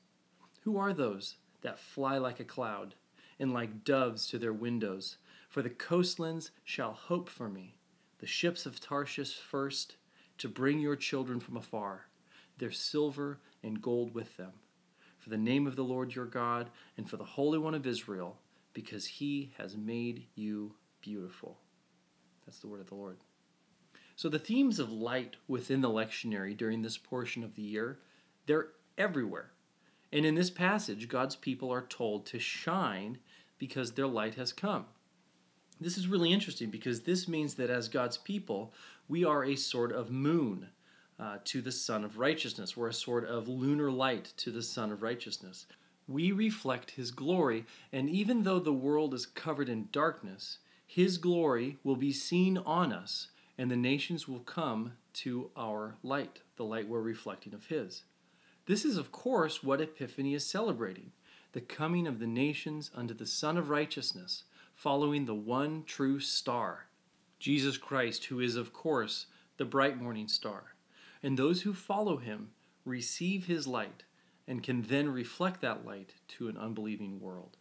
Who 0.61 0.77
are 0.77 0.93
those 0.93 1.35
that 1.61 1.79
fly 1.79 2.17
like 2.17 2.39
a 2.39 2.45
cloud, 2.45 2.95
and 3.39 3.53
like 3.53 3.83
doves 3.83 4.27
to 4.27 4.39
their 4.39 4.53
windows? 4.53 5.17
For 5.49 5.61
the 5.61 5.69
coastlands 5.69 6.51
shall 6.63 6.93
hope 6.93 7.27
for 7.27 7.49
me, 7.49 7.76
the 8.19 8.27
ships 8.27 8.65
of 8.65 8.79
Tarshish 8.79 9.35
first, 9.35 9.95
to 10.37 10.47
bring 10.47 10.79
your 10.79 10.95
children 10.95 11.39
from 11.39 11.57
afar, 11.57 12.07
their 12.57 12.71
silver 12.71 13.39
and 13.63 13.81
gold 13.81 14.13
with 14.13 14.37
them 14.37 14.53
for 15.27 15.31
the 15.31 15.37
name 15.37 15.67
of 15.67 15.75
the 15.75 15.83
Lord 15.83 16.15
your 16.15 16.25
God, 16.25 16.69
and 16.95 17.09
for 17.09 17.17
the 17.17 17.23
Holy 17.25 17.57
One 17.57 17.75
of 17.75 17.85
Israel, 17.85 18.37
because 18.73 19.05
he 19.05 19.51
has 19.57 19.75
made 19.75 20.25
you 20.35 20.73
beautiful. 21.01 21.57
That's 22.45 22.59
the 22.59 22.67
word 22.67 22.79
of 22.79 22.87
the 22.87 22.95
Lord. 22.95 23.17
So 24.15 24.29
the 24.29 24.39
themes 24.39 24.79
of 24.79 24.89
light 24.89 25.35
within 25.45 25.81
the 25.81 25.89
lectionary 25.89 26.55
during 26.55 26.81
this 26.81 26.97
portion 26.97 27.43
of 27.43 27.55
the 27.55 27.61
year, 27.61 27.99
they're 28.45 28.69
everywhere. 28.97 29.51
And 30.13 30.25
in 30.25 30.35
this 30.35 30.49
passage, 30.49 31.09
God's 31.09 31.35
people 31.35 31.73
are 31.73 31.81
told 31.81 32.25
to 32.27 32.39
shine 32.39 33.17
because 33.57 33.91
their 33.91 34.07
light 34.07 34.35
has 34.35 34.53
come. 34.53 34.85
This 35.79 35.97
is 35.97 36.07
really 36.07 36.33
interesting 36.33 36.69
because 36.69 37.01
this 37.01 37.27
means 37.27 37.55
that 37.55 37.69
as 37.69 37.87
God's 37.87 38.17
people, 38.17 38.73
we 39.07 39.23
are 39.23 39.43
a 39.43 39.55
sort 39.55 39.91
of 39.91 40.09
moon 40.09 40.67
uh, 41.19 41.37
to 41.45 41.61
the 41.61 41.71
sun 41.71 42.03
of 42.03 42.17
righteousness. 42.17 42.75
We're 42.75 42.89
a 42.89 42.93
sort 42.93 43.25
of 43.25 43.47
lunar 43.47 43.91
light 43.91 44.33
to 44.37 44.51
the 44.51 44.63
sun 44.63 44.91
of 44.91 45.03
righteousness. 45.03 45.65
We 46.07 46.31
reflect 46.31 46.91
his 46.91 47.11
glory, 47.11 47.65
and 47.91 48.09
even 48.09 48.43
though 48.43 48.59
the 48.59 48.73
world 48.73 49.13
is 49.13 49.25
covered 49.25 49.69
in 49.69 49.89
darkness, 49.91 50.59
his 50.85 51.17
glory 51.17 51.77
will 51.83 51.95
be 51.95 52.13
seen 52.13 52.57
on 52.57 52.93
us, 52.93 53.27
and 53.57 53.69
the 53.69 53.75
nations 53.75 54.27
will 54.27 54.39
come 54.39 54.93
to 55.13 55.51
our 55.57 55.95
light, 56.03 56.41
the 56.55 56.63
light 56.63 56.87
we're 56.87 57.01
reflecting 57.01 57.53
of 57.53 57.65
his. 57.65 58.03
This 58.67 58.85
is, 58.85 58.97
of 58.97 59.11
course, 59.11 59.63
what 59.63 59.81
Epiphany 59.81 60.33
is 60.33 60.45
celebrating 60.45 61.11
the 61.53 61.61
coming 61.61 62.07
of 62.07 62.19
the 62.19 62.27
nations 62.27 62.91
unto 62.93 63.13
the 63.13 63.25
Sun 63.25 63.57
of 63.57 63.69
Righteousness, 63.69 64.43
following 64.77 65.25
the 65.25 65.33
one 65.33 65.83
true 65.87 66.19
star, 66.19 66.85
Jesus 67.39 67.77
Christ, 67.77 68.25
who 68.25 68.39
is, 68.39 68.55
of 68.55 68.73
course, 68.73 69.25
the 69.57 69.65
bright 69.65 69.99
morning 69.99 70.27
star. 70.27 70.75
And 71.23 71.35
those 71.35 71.63
who 71.63 71.73
follow 71.73 72.17
him 72.17 72.51
receive 72.85 73.47
his 73.47 73.65
light 73.65 74.03
and 74.47 74.61
can 74.61 74.83
then 74.83 75.09
reflect 75.09 75.61
that 75.61 75.83
light 75.83 76.13
to 76.27 76.47
an 76.47 76.57
unbelieving 76.57 77.19
world. 77.19 77.57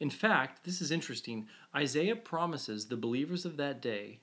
In 0.00 0.08
fact, 0.08 0.64
this 0.64 0.80
is 0.80 0.90
interesting. 0.90 1.46
Isaiah 1.76 2.16
promises 2.16 2.86
the 2.86 2.96
believers 2.96 3.44
of 3.44 3.58
that 3.58 3.82
day 3.82 4.20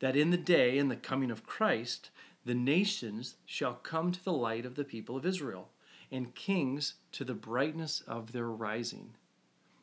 that 0.00 0.16
in 0.16 0.30
the 0.30 0.38
day 0.38 0.78
and 0.78 0.90
the 0.90 0.96
coming 0.96 1.30
of 1.30 1.44
Christ, 1.44 2.08
the 2.46 2.54
nations 2.54 3.34
shall 3.44 3.74
come 3.74 4.10
to 4.10 4.24
the 4.24 4.32
light 4.32 4.64
of 4.64 4.74
the 4.74 4.84
people 4.84 5.18
of 5.18 5.26
Israel, 5.26 5.68
and 6.10 6.34
kings 6.34 6.94
to 7.12 7.24
the 7.24 7.34
brightness 7.34 8.00
of 8.06 8.32
their 8.32 8.48
rising. 8.48 9.10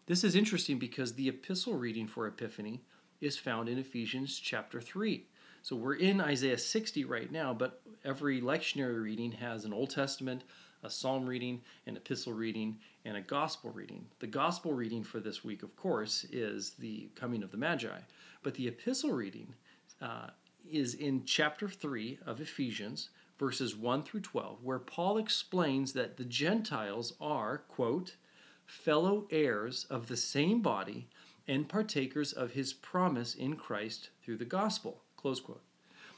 This 0.08 0.24
is 0.24 0.36
interesting 0.36 0.78
because 0.78 1.14
the 1.14 1.30
epistle 1.30 1.74
reading 1.74 2.06
for 2.06 2.28
Epiphany 2.28 2.84
is 3.22 3.40
found 3.40 3.68
in 3.68 3.80
Ephesians 3.80 4.38
chapter 4.38 4.80
3. 4.80 5.26
So 5.64 5.76
we're 5.76 5.96
in 5.96 6.22
Isaiah 6.22 6.60
60 6.60 7.06
right 7.06 7.32
now, 7.32 7.56
but 7.56 7.82
every 8.04 8.40
lectionary 8.40 9.02
reading 9.02 9.32
has 9.32 9.66
an 9.66 9.74
Old 9.74 9.90
Testament, 9.90 10.44
a 10.84 10.92
psalm 10.92 11.26
reading, 11.26 11.60
an 11.88 11.98
epistle 11.98 12.34
reading, 12.34 12.78
and 13.04 13.18
a 13.18 13.22
gospel 13.22 13.72
reading. 13.72 14.06
The 14.20 14.28
gospel 14.28 14.74
reading 14.74 15.04
for 15.04 15.20
this 15.20 15.44
week, 15.44 15.64
of 15.64 15.76
course, 15.76 16.24
is 16.32 16.74
the 16.78 17.10
coming 17.16 17.42
of 17.42 17.50
the 17.50 17.58
Magi, 17.58 17.98
but 18.44 18.54
the 18.54 18.68
epistle 18.68 19.14
reading 19.14 19.56
uh, 20.04 20.28
is 20.70 20.94
in 20.94 21.26
chapter 21.26 21.68
3 21.68 22.20
of 22.28 22.40
Ephesians, 22.40 23.10
verses 23.40 23.76
1 23.76 24.04
through 24.04 24.22
12, 24.22 24.64
where 24.64 24.78
Paul 24.78 25.18
explains 25.18 25.94
that 25.94 26.18
the 26.18 26.26
Gentiles 26.26 27.14
are, 27.20 27.58
quote, 27.58 28.18
fellow 28.66 29.28
heirs 29.30 29.86
of 29.90 30.08
the 30.08 30.18
same 30.18 30.62
body 30.62 31.08
and 31.48 31.70
partakers 31.70 32.34
of 32.34 32.52
his 32.52 32.74
promise 32.74 33.36
in 33.36 33.56
Christ 33.56 34.10
through 34.24 34.38
the 34.38 34.46
gospel, 34.46 35.04
close 35.16 35.40
quote. 35.40 35.62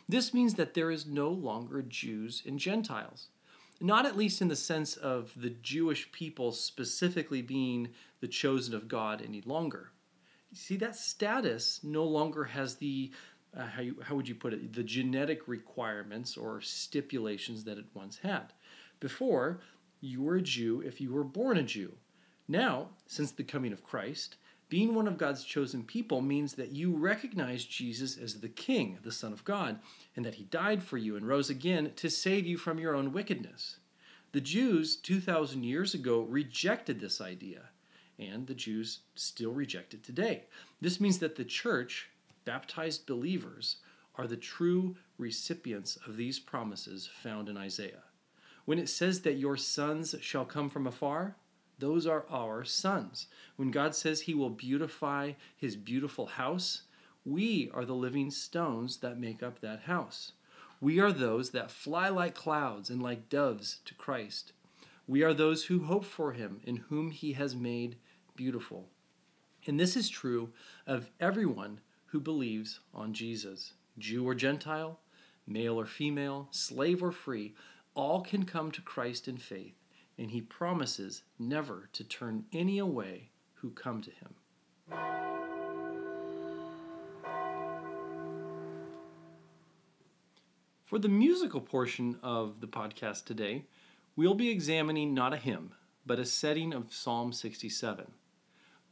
This 0.10 0.34
means 0.34 0.54
that 0.54 0.74
there 0.74 0.89
is 0.89 1.06
no 1.06 1.30
longer 1.30 1.82
Jews 1.82 2.42
and 2.46 2.58
Gentiles. 2.58 3.27
Not 3.80 4.06
at 4.06 4.18
least 4.18 4.42
in 4.42 4.48
the 4.48 4.56
sense 4.56 4.96
of 4.96 5.32
the 5.36 5.50
Jewish 5.50 6.12
people 6.12 6.51
specifically 6.51 7.42
being 7.42 7.89
the 8.22 8.27
chosen 8.27 8.74
of 8.74 8.88
God 8.88 9.22
any 9.22 9.42
longer. 9.42 9.92
You 10.50 10.58
see, 10.58 10.77
that 10.77 10.96
status 10.96 11.82
no 11.84 12.06
longer 12.06 12.46
has 12.46 12.75
the 12.75 13.12
uh, 13.56 13.66
how, 13.66 13.82
you, 13.82 13.96
how 14.04 14.16
would 14.16 14.27
you 14.27 14.36
put 14.36 14.54
it, 14.54 14.74
the 14.74 14.84
genetic 14.84 15.48
requirements 15.48 16.38
or 16.38 16.62
stipulations 16.62 17.63
that 17.63 17.77
it 17.77 17.86
once 17.94 18.18
had. 18.18 18.54
Before, 19.00 19.62
you 20.01 20.22
were 20.22 20.36
a 20.36 20.42
Jew 20.42 20.81
if 20.81 21.01
you 21.01 21.12
were 21.12 21.24
born 21.24 21.57
a 21.57 21.64
Jew. 21.64 21.94
Now, 22.48 22.90
since 23.05 23.31
the 23.31 23.44
coming 23.44 23.74
of 23.74 23.83
Christ, 23.83 24.38
being 24.70 24.96
one 24.96 25.07
of 25.07 25.18
God's 25.18 25.44
chosen 25.44 25.83
people 25.83 26.22
means 26.22 26.53
that 26.53 26.72
you 26.72 26.94
recognize 26.94 27.64
Jesus 27.64 28.18
as 28.18 28.42
the 28.42 28.50
King, 28.50 28.98
the 29.03 29.12
Son 29.12 29.31
of 29.31 29.46
God, 29.46 29.79
and 30.16 30.25
that 30.25 30.36
he 30.36 30.44
died 30.44 30.83
for 30.83 30.98
you 30.98 31.16
and 31.16 31.27
rose 31.27 31.50
again 31.50 31.92
to 31.96 32.10
save 32.10 32.46
you 32.46 32.57
from 32.57 32.79
your 32.79 32.96
own 32.96 33.14
wickedness. 33.14 33.77
The 34.33 34.42
Jews 34.42 34.98
2,000 34.98 35.64
years 35.64 35.94
ago 35.94 36.22
rejected 36.22 37.00
this 37.00 37.22
idea, 37.22 37.70
and 38.20 38.46
the 38.46 38.53
Jews 38.53 39.00
still 39.16 39.51
reject 39.51 39.94
it 39.94 40.03
today. 40.03 40.44
This 40.81 41.00
means 41.00 41.20
that 41.20 41.38
the 41.38 41.46
church 41.46 42.10
baptized 42.44 43.05
believers 43.05 43.77
are 44.16 44.27
the 44.27 44.38
true 44.38 44.96
recipients 45.18 45.98
of 46.07 46.18
these 46.18 46.40
promises 46.40 47.10
found 47.24 47.48
in 47.48 47.57
Isaiah. 47.57 48.03
When 48.66 48.79
it 48.79 48.90
says 48.90 49.22
that 49.22 49.38
your 49.38 49.55
sons 49.55 50.14
shall 50.20 50.44
come 50.44 50.70
from 50.70 50.88
afar, 50.88 51.36
those 51.79 52.07
are 52.07 52.25
our 52.29 52.63
sons. 52.63 53.27
When 53.55 53.72
God 53.72 53.94
says 53.96 54.22
he 54.22 54.33
will 54.33 54.50
beautify 54.50 55.33
his 55.55 55.75
beautiful 55.75 56.25
house, 56.25 56.83
we 57.25 57.70
are 57.74 57.85
the 57.85 57.94
living 57.94 58.31
stones 58.31 58.98
that 58.98 59.20
make 59.20 59.44
up 59.44 59.59
that 59.59 59.81
house. 59.81 60.31
We 60.79 61.00
are 61.00 61.11
those 61.11 61.51
that 61.51 61.72
fly 61.72 62.09
like 62.09 62.35
clouds 62.35 62.90
and 62.90 63.01
like 63.01 63.29
doves 63.29 63.79
to 63.85 63.94
Christ. 63.96 64.53
We 65.07 65.24
are 65.24 65.33
those 65.33 65.66
who 65.66 65.85
hope 65.85 66.05
for 66.05 66.33
him, 66.33 66.61
in 66.63 66.77
whom 66.77 67.11
he 67.11 67.33
has 67.33 67.55
made 67.55 67.98
beautiful. 68.35 68.90
And 69.66 69.79
this 69.79 69.96
is 69.96 70.09
true 70.09 70.50
of 70.85 71.09
everyone 71.20 71.81
who 72.07 72.20
believes 72.20 72.79
on 72.94 73.13
Jesus. 73.13 73.74
Jew 73.98 74.27
or 74.27 74.35
Gentile, 74.35 75.00
male 75.48 75.79
or 75.79 75.85
female, 75.85 76.48
slave 76.51 77.01
or 77.01 77.11
free, 77.11 77.55
all 77.96 78.22
can 78.22 78.46
come 78.46 78.72
to 78.72 78.81
Christ 78.81 79.27
in 79.27 79.37
faith, 79.37 79.74
and 80.18 80.32
he 80.32 80.42
promises 80.42 81.24
never 81.38 81.90
to 81.94 82.03
turn 82.03 82.46
any 82.51 82.80
away 82.80 83.30
who 83.56 83.70
come 83.72 84.01
to 84.01 84.12
him. 84.12 84.36
For 90.86 91.00
the 91.00 91.10
musical 91.10 91.60
portion 91.60 92.18
of 92.24 92.62
the 92.62 92.68
podcast 92.68 93.25
today, 93.25 93.66
we'll 94.16 94.36
be 94.36 94.50
examining 94.50 95.14
not 95.14 95.34
a 95.34 95.38
hymn, 95.38 95.74
but 96.06 96.18
a 96.18 96.25
setting 96.25 96.74
of 96.74 96.94
Psalm 96.94 97.34
67. 97.34 98.10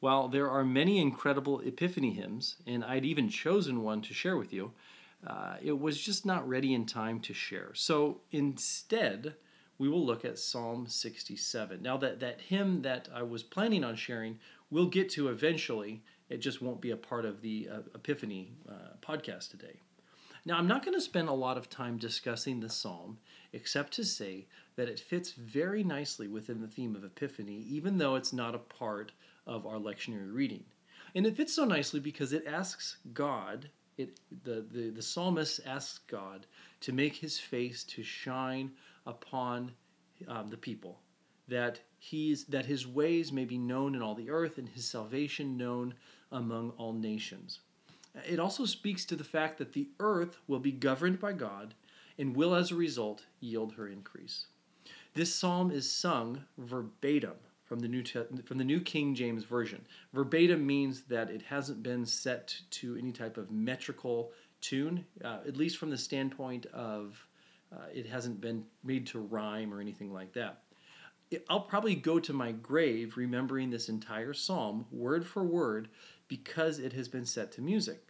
While 0.02 0.28
there 0.28 0.50
are 0.50 0.66
many 0.66 1.00
incredible 1.00 1.62
Epiphany 1.62 2.12
hymns, 2.12 2.58
and 2.68 2.84
I'd 2.84 3.06
even 3.06 3.30
chosen 3.30 3.82
one 3.82 4.02
to 4.02 4.14
share 4.14 4.36
with 4.36 4.52
you, 4.52 4.74
uh, 5.26 5.56
it 5.64 5.80
was 5.80 5.98
just 6.00 6.26
not 6.26 6.48
ready 6.48 6.74
in 6.74 6.86
time 6.86 7.22
to 7.22 7.34
share. 7.34 7.72
So 7.74 8.20
instead, 8.30 9.36
we 9.78 9.90
will 9.90 10.06
look 10.06 10.24
at 10.24 10.40
Psalm 10.40 10.88
67. 10.88 11.82
Now, 11.82 11.98
that, 11.98 12.20
that 12.20 12.42
hymn 12.42 12.82
that 12.84 13.10
I 13.14 13.24
was 13.24 13.44
planning 13.44 13.84
on 13.84 13.96
sharing, 13.96 14.40
we'll 14.70 14.88
get 14.88 15.10
to 15.12 15.28
eventually. 15.28 16.02
It 16.30 16.38
just 16.38 16.62
won't 16.62 16.82
be 16.82 16.92
a 16.92 16.98
part 16.98 17.26
of 17.26 17.42
the 17.42 17.70
uh, 17.72 17.80
Epiphany 17.94 18.54
uh, 18.68 18.96
podcast 19.02 19.52
today. 19.52 19.80
Now, 20.46 20.58
I'm 20.58 20.68
not 20.68 20.86
going 20.86 20.96
to 20.96 21.02
spend 21.02 21.28
a 21.28 21.34
lot 21.34 21.58
of 21.58 21.70
time 21.70 21.98
discussing 21.98 22.60
the 22.60 22.70
psalm, 22.70 23.18
except 23.52 23.94
to 23.94 24.06
say 24.06 24.46
that 24.76 24.88
it 24.88 25.00
fits 25.00 25.32
very 25.32 25.84
nicely 25.84 26.28
within 26.28 26.62
the 26.62 26.68
theme 26.68 26.96
of 26.96 27.04
Epiphany, 27.04 27.66
even 27.68 27.98
though 27.98 28.16
it's 28.16 28.34
not 28.34 28.54
a 28.54 28.60
part 28.60 29.12
of 29.48 29.66
our 29.66 29.78
lectionary 29.78 30.32
reading. 30.34 30.64
And 31.16 31.26
it 31.26 31.36
fits 31.36 31.54
so 31.54 31.66
nicely 31.66 32.00
because 32.00 32.32
it 32.32 32.46
asks 32.46 32.98
God, 33.14 33.70
it, 33.98 34.20
the, 34.44 34.66
the, 34.72 34.90
the 34.90 35.02
psalmist 35.02 35.62
asks 35.66 36.00
God 36.08 36.46
to 36.82 36.92
make 36.92 37.16
his 37.16 37.40
face 37.40 37.84
to 37.86 38.04
shine 38.04 38.72
upon 39.06 39.72
um, 40.28 40.48
the 40.48 40.58
people, 40.58 41.00
that, 41.48 41.80
he's, 41.98 42.46
that 42.46 42.66
his 42.66 42.88
ways 42.88 43.32
may 43.32 43.46
be 43.46 43.58
known 43.58 43.96
in 43.96 44.02
all 44.02 44.16
the 44.16 44.30
earth 44.30 44.58
and 44.58 44.70
his 44.70 44.86
salvation 44.86 45.58
known 45.58 45.94
among 46.32 46.72
all 46.78 46.94
nations. 46.94 47.60
It 48.28 48.40
also 48.40 48.66
speaks 48.66 49.06
to 49.06 49.16
the 49.16 49.24
fact 49.24 49.58
that 49.58 49.74
the 49.74 49.90
earth 50.00 50.38
will 50.48 50.60
be 50.60 50.72
governed 50.72 51.20
by 51.20 51.34
God 51.34 51.74
and 52.18 52.36
will, 52.36 52.56
as 52.56 52.72
a 52.72 52.76
result, 52.76 53.26
yield 53.42 53.74
her 53.74 53.88
increase. 53.88 54.48
This 55.14 55.34
psalm 55.34 55.72
is 55.72 55.92
sung 55.92 56.44
verbatim 56.58 57.36
from 57.66 57.80
the 57.80 57.88
New 57.88 58.04
from 58.46 58.58
the 58.58 58.64
New 58.64 58.80
King 58.80 59.16
James 59.16 59.44
Version. 59.44 59.86
Verbatim 60.14 60.66
means 60.66 61.02
that 61.04 61.30
it 61.30 61.42
hasn't 61.42 61.84
been 61.84 62.06
set 62.06 62.56
to 62.72 62.96
any 62.96 63.12
type 63.12 63.38
of 63.38 63.52
metrical 63.52 64.32
tune, 64.62 65.06
uh, 65.24 65.40
at 65.48 65.58
least 65.58 65.78
from 65.78 65.90
the 65.90 65.98
standpoint 65.98 66.66
of 66.68 67.28
uh, 67.76 67.86
it 67.94 68.06
hasn't 68.06 68.40
been 68.42 68.64
made 68.84 69.08
to 69.08 69.20
rhyme 69.20 69.74
or 69.74 69.82
anything 69.82 70.14
like 70.14 70.34
that. 70.34 70.62
I'll 71.50 71.62
probably 71.62 71.96
go 71.96 72.20
to 72.20 72.34
my 72.34 72.52
grave 72.52 73.18
remembering 73.18 73.70
this 73.70 73.90
entire 73.90 74.34
psalm 74.34 74.86
word 74.92 75.26
for 75.26 75.44
word 75.44 75.90
because 76.28 76.80
it 76.80 76.94
has 76.94 77.08
been 77.08 77.26
set 77.26 77.52
to 77.54 77.62
music. 77.62 78.08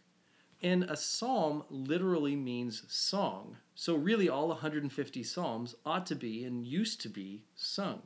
And 0.62 0.84
a 0.84 0.96
psalm 0.96 1.64
literally 1.68 2.36
means 2.36 2.82
song. 2.88 3.56
So, 3.74 3.94
really, 3.94 4.28
all 4.28 4.48
150 4.48 5.22
psalms 5.22 5.74
ought 5.84 6.06
to 6.06 6.14
be 6.14 6.44
and 6.44 6.66
used 6.66 7.00
to 7.02 7.08
be 7.08 7.44
sung. 7.54 8.02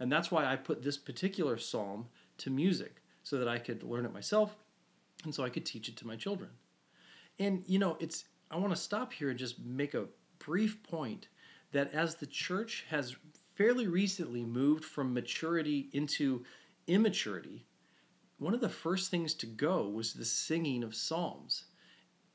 And 0.00 0.10
that's 0.10 0.30
why 0.30 0.44
I 0.44 0.56
put 0.56 0.82
this 0.82 0.96
particular 0.96 1.56
psalm 1.56 2.06
to 2.38 2.50
music 2.50 3.02
so 3.22 3.38
that 3.38 3.48
I 3.48 3.58
could 3.58 3.82
learn 3.82 4.06
it 4.06 4.12
myself 4.12 4.56
and 5.24 5.34
so 5.34 5.44
I 5.44 5.50
could 5.50 5.66
teach 5.66 5.88
it 5.88 5.96
to 5.98 6.06
my 6.06 6.16
children. 6.16 6.50
And 7.38 7.62
you 7.66 7.78
know, 7.78 7.96
it's 8.00 8.24
I 8.50 8.56
want 8.56 8.70
to 8.74 8.80
stop 8.80 9.12
here 9.12 9.30
and 9.30 9.38
just 9.38 9.60
make 9.60 9.94
a 9.94 10.06
brief 10.38 10.82
point 10.82 11.28
that 11.72 11.92
as 11.92 12.16
the 12.16 12.26
church 12.26 12.84
has 12.90 13.16
fairly 13.54 13.86
recently 13.86 14.44
moved 14.44 14.84
from 14.84 15.12
maturity 15.12 15.88
into 15.92 16.44
immaturity, 16.86 17.66
one 18.38 18.54
of 18.54 18.60
the 18.60 18.68
first 18.68 19.10
things 19.10 19.34
to 19.34 19.46
go 19.46 19.88
was 19.88 20.12
the 20.12 20.24
singing 20.24 20.84
of 20.84 20.94
psalms, 20.94 21.64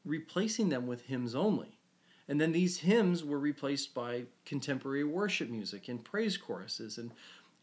replacing 0.04 0.70
them 0.70 0.86
with 0.86 1.06
hymns 1.06 1.34
only. 1.34 1.80
And 2.28 2.40
then 2.40 2.52
these 2.52 2.80
hymns 2.80 3.24
were 3.24 3.40
replaced 3.40 3.94
by 3.94 4.24
contemporary 4.46 5.04
worship 5.04 5.50
music 5.50 5.88
and 5.88 6.04
praise 6.04 6.38
choruses. 6.38 6.98
And, 6.98 7.12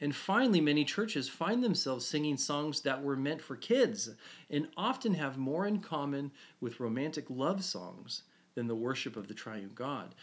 and 0.00 0.14
finally, 0.14 0.60
many 0.60 0.84
churches 0.84 1.28
find 1.28 1.62
themselves 1.62 2.06
singing 2.06 2.36
songs 2.36 2.80
that 2.82 3.02
were 3.02 3.16
meant 3.16 3.40
for 3.42 3.56
kids 3.56 4.10
and 4.50 4.68
often 4.76 5.14
have 5.14 5.38
more 5.38 5.66
in 5.66 5.80
common 5.80 6.30
with 6.60 6.80
romantic 6.80 7.26
love 7.28 7.64
songs 7.64 8.22
than 8.60 8.68
the 8.68 8.74
worship 8.74 9.16
of 9.16 9.26
the 9.26 9.32
triune 9.32 9.70
God. 9.74 10.14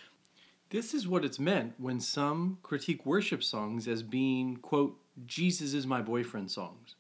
This 0.70 0.94
is 0.94 1.08
what 1.08 1.26
it's 1.26 1.40
meant 1.40 1.74
when 1.80 2.00
some 2.00 2.60
critique 2.62 3.04
worship 3.04 3.44
songs 3.44 3.88
as 3.88 4.04
being, 4.04 4.58
quote, 4.58 4.96
Jesus 5.26 5.74
is 5.74 5.88
my 5.88 6.04
boyfriend 6.04 6.52
songs. 6.52 6.94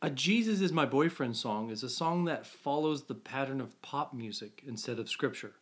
A 0.00 0.08
Jesus 0.08 0.62
is 0.62 0.72
my 0.72 0.86
boyfriend 0.86 1.36
song 1.36 1.68
is 1.68 1.82
a 1.82 1.90
song 1.90 2.24
that 2.24 2.46
follows 2.46 3.02
the 3.02 3.14
pattern 3.14 3.60
of 3.60 3.80
pop 3.82 4.14
music 4.14 4.62
instead 4.66 4.98
of 4.98 5.10
scripture. 5.10 5.52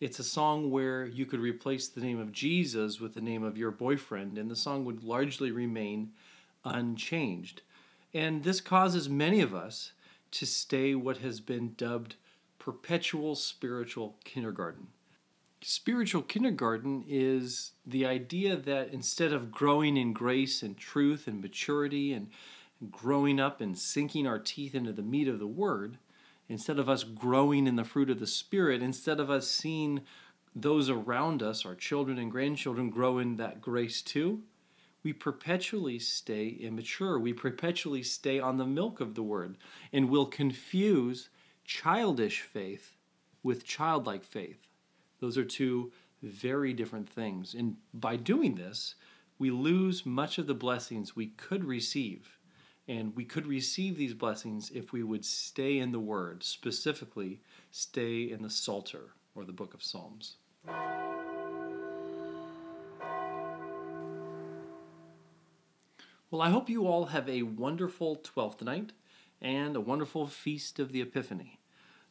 It's 0.00 0.18
a 0.18 0.24
song 0.24 0.70
where 0.70 1.04
you 1.04 1.26
could 1.26 1.40
replace 1.40 1.86
the 1.86 2.00
name 2.00 2.18
of 2.18 2.32
Jesus 2.32 3.00
with 3.00 3.12
the 3.12 3.20
name 3.20 3.42
of 3.42 3.58
your 3.58 3.70
boyfriend, 3.70 4.38
and 4.38 4.50
the 4.50 4.56
song 4.56 4.86
would 4.86 5.04
largely 5.04 5.50
remain 5.50 6.12
unchanged. 6.64 7.60
And 8.14 8.44
this 8.44 8.62
causes 8.62 9.10
many 9.10 9.42
of 9.42 9.54
us 9.54 9.92
to 10.30 10.46
stay 10.46 10.94
what 10.94 11.18
has 11.18 11.40
been 11.40 11.74
dubbed 11.76 12.16
perpetual 12.58 13.34
spiritual 13.34 14.16
kindergarten. 14.24 14.88
Spiritual 15.60 16.22
kindergarten 16.22 17.04
is 17.08 17.72
the 17.84 18.06
idea 18.06 18.56
that 18.56 18.92
instead 18.92 19.32
of 19.32 19.50
growing 19.50 19.96
in 19.96 20.12
grace 20.12 20.62
and 20.62 20.76
truth 20.76 21.26
and 21.26 21.40
maturity 21.40 22.12
and 22.12 22.28
growing 22.92 23.40
up 23.40 23.60
and 23.60 23.76
sinking 23.76 24.26
our 24.26 24.38
teeth 24.38 24.74
into 24.74 24.92
the 24.92 25.02
meat 25.02 25.26
of 25.26 25.40
the 25.40 25.46
word, 25.46 25.98
instead 26.48 26.78
of 26.78 26.88
us 26.88 27.02
growing 27.02 27.66
in 27.66 27.76
the 27.76 27.84
fruit 27.84 28.08
of 28.08 28.20
the 28.20 28.26
Spirit, 28.26 28.82
instead 28.82 29.18
of 29.18 29.30
us 29.30 29.50
seeing 29.50 30.02
those 30.54 30.88
around 30.88 31.42
us, 31.42 31.66
our 31.66 31.74
children 31.74 32.18
and 32.18 32.30
grandchildren, 32.30 32.90
grow 32.90 33.18
in 33.18 33.36
that 33.36 33.60
grace 33.60 34.00
too, 34.00 34.42
we 35.02 35.12
perpetually 35.12 35.98
stay 35.98 36.48
immature. 36.48 37.18
We 37.18 37.32
perpetually 37.32 38.02
stay 38.02 38.40
on 38.40 38.58
the 38.58 38.66
milk 38.66 39.00
of 39.00 39.14
the 39.14 39.22
word 39.22 39.56
and 39.92 40.10
will 40.10 40.26
confuse 40.26 41.28
childish 41.68 42.40
faith 42.40 42.96
with 43.42 43.64
childlike 43.64 44.24
faith. 44.24 44.66
Those 45.20 45.36
are 45.36 45.44
two 45.44 45.92
very 46.22 46.72
different 46.72 47.08
things. 47.08 47.54
And 47.54 47.76
by 47.92 48.16
doing 48.16 48.54
this, 48.54 48.94
we 49.38 49.50
lose 49.50 50.06
much 50.06 50.38
of 50.38 50.46
the 50.46 50.54
blessings 50.54 51.14
we 51.14 51.26
could 51.26 51.62
receive 51.62 52.38
and 52.88 53.14
we 53.14 53.24
could 53.24 53.46
receive 53.46 53.98
these 53.98 54.14
blessings 54.14 54.70
if 54.70 54.92
we 54.92 55.02
would 55.02 55.22
stay 55.22 55.78
in 55.78 55.92
the 55.92 56.00
Word, 56.00 56.42
specifically, 56.42 57.38
stay 57.70 58.22
in 58.30 58.42
the 58.42 58.48
Psalter 58.48 59.10
or 59.34 59.44
the 59.44 59.52
book 59.52 59.74
of 59.74 59.82
Psalms. 59.82 60.36
Well, 66.30 66.40
I 66.40 66.48
hope 66.48 66.70
you 66.70 66.86
all 66.86 67.06
have 67.06 67.28
a 67.28 67.42
wonderful 67.42 68.16
12th 68.16 68.62
night 68.62 68.92
and 69.40 69.76
a 69.76 69.80
wonderful 69.80 70.26
feast 70.26 70.78
of 70.78 70.92
the 70.92 71.00
Epiphany. 71.00 71.58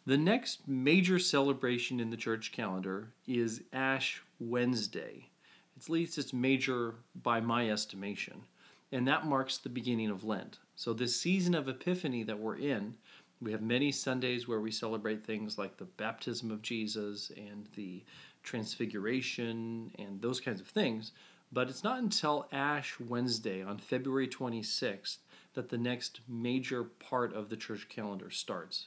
The 0.05 0.17
next 0.17 0.67
major 0.67 1.19
celebration 1.19 1.99
in 1.99 2.09
the 2.09 2.17
church 2.17 2.51
calendar 2.51 3.09
is 3.27 3.63
Ash 3.73 4.21
Wednesday. 4.39 5.29
At 5.75 5.89
least 5.89 6.17
it's 6.17 6.33
major 6.33 6.95
by 7.13 7.41
my 7.41 7.69
estimation, 7.69 8.43
and 8.91 9.07
that 9.07 9.25
marks 9.25 9.57
the 9.57 9.69
beginning 9.69 10.09
of 10.09 10.23
Lent. 10.23 10.59
So, 10.75 10.93
this 10.93 11.19
season 11.19 11.53
of 11.53 11.67
Epiphany 11.67 12.23
that 12.23 12.39
we're 12.39 12.55
in, 12.55 12.95
we 13.41 13.51
have 13.51 13.61
many 13.61 13.91
Sundays 13.91 14.47
where 14.47 14.61
we 14.61 14.71
celebrate 14.71 15.25
things 15.25 15.57
like 15.57 15.77
the 15.77 15.85
baptism 15.85 16.49
of 16.51 16.61
Jesus 16.61 17.31
and 17.35 17.67
the 17.75 18.03
transfiguration 18.43 19.91
and 19.99 20.21
those 20.21 20.39
kinds 20.39 20.61
of 20.61 20.67
things. 20.67 21.11
But 21.51 21.69
it's 21.69 21.83
not 21.83 21.99
until 21.99 22.47
Ash 22.51 22.99
Wednesday 22.99 23.61
on 23.61 23.77
February 23.77 24.27
26th 24.27 25.17
that 25.57 25.69
the 25.69 25.77
next 25.77 26.21
major 26.27 26.83
part 26.83 27.33
of 27.33 27.49
the 27.49 27.57
church 27.57 27.89
calendar 27.89 28.29
starts. 28.29 28.85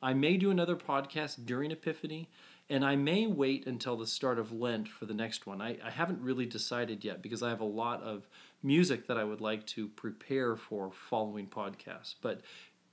I 0.00 0.14
may 0.14 0.36
do 0.36 0.52
another 0.52 0.76
podcast 0.76 1.44
during 1.44 1.72
Epiphany, 1.72 2.28
and 2.70 2.84
I 2.84 2.94
may 2.94 3.26
wait 3.26 3.66
until 3.66 3.96
the 3.96 4.06
start 4.06 4.38
of 4.38 4.52
Lent 4.52 4.88
for 4.88 5.04
the 5.04 5.14
next 5.14 5.48
one. 5.48 5.60
I, 5.60 5.78
I 5.84 5.90
haven't 5.90 6.22
really 6.22 6.46
decided 6.46 7.04
yet 7.04 7.22
because 7.22 7.42
I 7.42 7.48
have 7.48 7.60
a 7.60 7.64
lot 7.64 8.04
of 8.04 8.28
music 8.62 9.08
that 9.08 9.18
I 9.18 9.24
would 9.24 9.40
like 9.40 9.66
to 9.66 9.88
prepare 9.88 10.54
for 10.54 10.92
following 10.92 11.48
podcasts. 11.48 12.14
But 12.22 12.42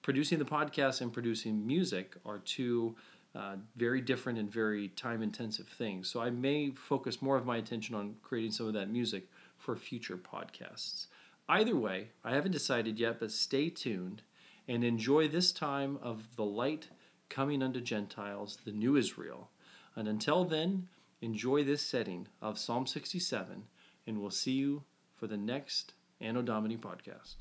producing 0.02 0.40
the 0.40 0.46
podcast 0.46 1.02
and 1.02 1.14
producing 1.14 1.68
music 1.68 2.16
are 2.26 2.40
two 2.40 2.96
uh, 3.36 3.58
very 3.76 4.02
different 4.02 4.40
and 4.40 4.52
very 4.52 4.88
time 4.88 5.22
intensive 5.22 5.68
things. 5.68 6.10
So 6.10 6.20
I 6.20 6.32
may 6.32 6.72
focus 6.72 7.22
more 7.22 7.38
of 7.38 7.46
my 7.46 7.58
attention 7.58 7.94
on 7.94 8.16
creating 8.24 8.54
some 8.54 8.66
of 8.66 8.74
that 8.74 8.90
music 8.90 9.28
for 9.60 9.76
future 9.76 10.18
podcasts. 10.18 11.06
Either 11.50 11.76
way, 11.76 12.10
I 12.24 12.36
haven't 12.36 12.52
decided 12.52 13.00
yet, 13.00 13.20
but 13.20 13.32
stay 13.32 13.72
tuned 13.72 14.22
and 14.68 14.84
enjoy 14.84 15.28
this 15.28 15.52
time 15.52 15.98
of 16.00 16.36
the 16.36 16.46
light 16.46 16.90
coming 17.28 17.64
unto 17.64 17.82
Gentiles, 17.82 18.60
the 18.64 18.72
new 18.72 18.96
Israel. 18.96 19.50
And 19.96 20.08
until 20.08 20.46
then, 20.46 20.90
enjoy 21.22 21.64
this 21.64 21.82
setting 21.82 22.28
of 22.40 22.60
Psalm 22.60 22.86
67, 22.86 23.64
and 24.06 24.22
we'll 24.22 24.30
see 24.30 24.52
you 24.52 24.84
for 25.16 25.26
the 25.26 25.38
next 25.38 25.94
Anno 26.22 26.44
Domini 26.44 26.78
podcast. 26.78 27.38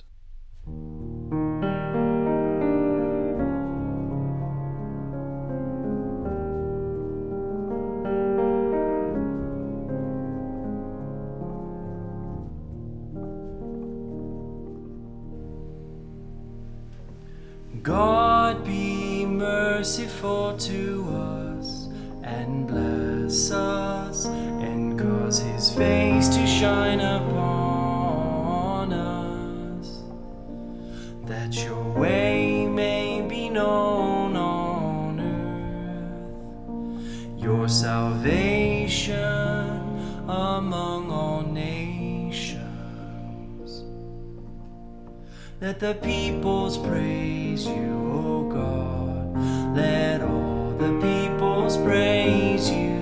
Let 45.81 46.01
the 46.01 46.07
peoples 46.09 46.77
praise 46.77 47.64
you, 47.64 48.11
O 48.12 48.51
God. 48.51 49.77
Let 49.77 50.23
all 50.23 50.73
the 50.73 50.91
peoples 51.01 51.77
praise 51.77 52.69
you. 52.69 52.99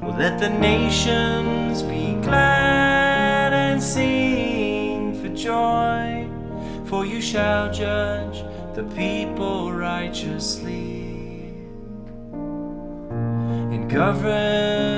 Let 0.00 0.38
the 0.38 0.50
nations 0.50 1.82
be 1.82 2.14
glad 2.22 3.52
and 3.52 3.82
sing 3.82 5.20
for 5.20 5.34
joy, 5.34 6.28
for 6.84 7.04
you 7.04 7.20
shall 7.20 7.72
judge 7.72 8.44
the 8.76 8.84
people 8.94 9.72
righteously 9.72 11.56
and 13.72 13.90
govern 13.90 14.91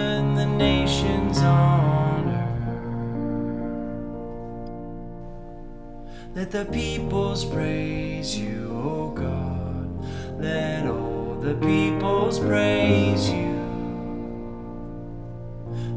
Let 6.45 6.67
the 6.67 6.73
peoples 6.73 7.43
praise 7.43 8.39
you, 8.39 8.69
O 8.71 9.09
God. 9.17 10.39
Let 10.39 10.87
all 10.87 11.41
the 11.41 11.55
peoples 11.55 12.39
praise 12.39 13.31
you. 13.31 13.55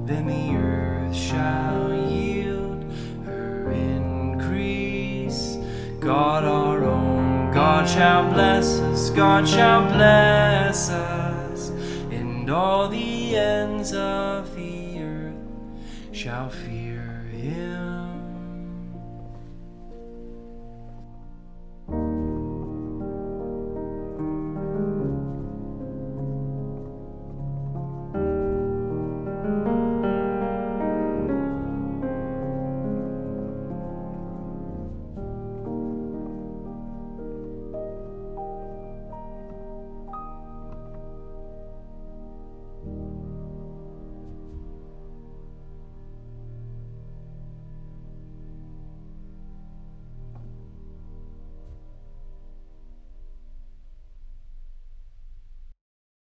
Then 0.05 0.25
the 0.25 0.55
earth 0.55 1.13
shall 1.13 1.93
yield 1.93 2.89
her 3.25 3.69
increase. 3.73 5.57
God 5.99 6.45
our 6.45 6.81
own, 6.85 7.51
God 7.51 7.85
shall 7.85 8.31
bless 8.31 8.79
us, 8.79 9.09
God 9.09 9.45
shall 9.45 9.85
bless 9.91 10.89
us, 10.89 11.71
and 12.09 12.49
all 12.49 12.87
the 12.87 13.35
ends 13.35 13.91
of 13.91 14.55
the 14.55 14.99
earth 14.99 15.35
shall 16.13 16.49
fear 16.49 17.25
him. 17.33 17.76